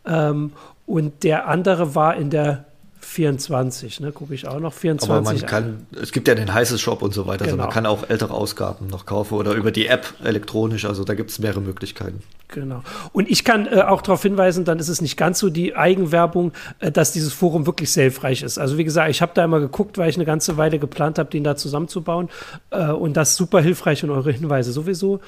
[0.07, 0.53] Ähm,
[0.87, 2.67] und der andere war in der
[3.01, 4.73] 24, ne, gucke ich auch noch.
[4.73, 5.11] 24.
[5.11, 7.45] Aber man kann, es gibt ja den heißes Shop und so weiter, genau.
[7.45, 7.75] also man genau.
[7.75, 11.39] kann auch ältere Ausgaben noch kaufen oder über die App elektronisch, also da gibt es
[11.39, 12.23] mehrere Möglichkeiten.
[12.49, 12.83] Genau.
[13.13, 16.53] Und ich kann äh, auch darauf hinweisen, dann ist es nicht ganz so die Eigenwerbung,
[16.81, 18.59] äh, dass dieses Forum wirklich sehr hilfreich ist.
[18.59, 21.31] Also wie gesagt, ich habe da immer geguckt, weil ich eine ganze Weile geplant habe,
[21.31, 22.29] den da zusammenzubauen
[22.71, 25.21] äh, und das super hilfreich und eure Hinweise sowieso.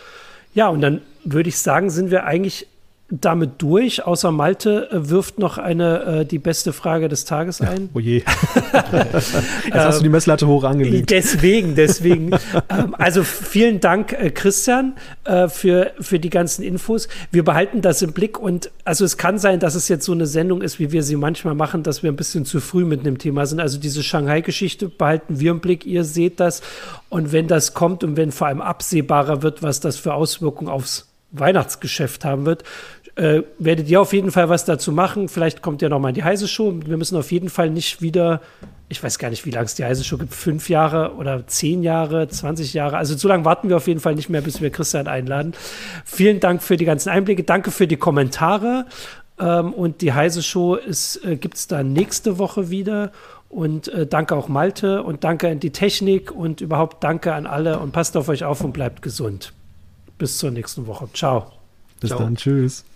[0.55, 2.67] Ja, und dann würde ich sagen, sind wir eigentlich
[3.21, 7.91] damit durch, außer Malte äh, wirft noch eine äh, die beste Frage des Tages ein.
[7.93, 8.23] oh je.
[8.23, 11.11] Jetzt hast du die Messlatte hoch angelegt.
[11.11, 12.31] Deswegen, deswegen.
[12.71, 14.95] ähm, also vielen Dank, äh, Christian,
[15.25, 17.07] äh, für, für die ganzen Infos.
[17.31, 20.27] Wir behalten das im Blick und also es kann sein, dass es jetzt so eine
[20.27, 23.19] Sendung ist, wie wir sie manchmal machen, dass wir ein bisschen zu früh mit einem
[23.19, 23.61] Thema sind.
[23.61, 26.63] Also diese Shanghai-Geschichte behalten wir im Blick, ihr seht das.
[27.11, 31.13] Und wenn das kommt und wenn vor allem absehbarer wird, was das für Auswirkungen aufs
[31.33, 32.63] Weihnachtsgeschäft haben wird,
[33.15, 35.29] äh, werdet ihr auf jeden Fall was dazu machen.
[35.29, 36.75] Vielleicht kommt ja noch mal in die heiße Show.
[36.85, 38.41] Wir müssen auf jeden Fall nicht wieder,
[38.89, 41.83] ich weiß gar nicht, wie lange es die heiße Show gibt, fünf Jahre oder zehn
[41.83, 42.97] Jahre, 20 Jahre.
[42.97, 45.53] Also so lange warten wir auf jeden Fall nicht mehr, bis wir Christian einladen.
[46.05, 47.45] Vielen Dank für die ganzen Einblicke.
[47.45, 48.87] Danke für die Kommentare.
[49.39, 53.13] Ähm, und die heiße Show äh, gibt es dann nächste Woche wieder.
[53.51, 57.79] Und äh, danke auch Malte und danke an die Technik und überhaupt danke an alle
[57.81, 59.53] und passt auf euch auf und bleibt gesund.
[60.17, 61.09] Bis zur nächsten Woche.
[61.13, 61.53] Ciao.
[62.01, 62.21] Bis Ciao.
[62.21, 62.37] dann.
[62.37, 62.87] Tschüss.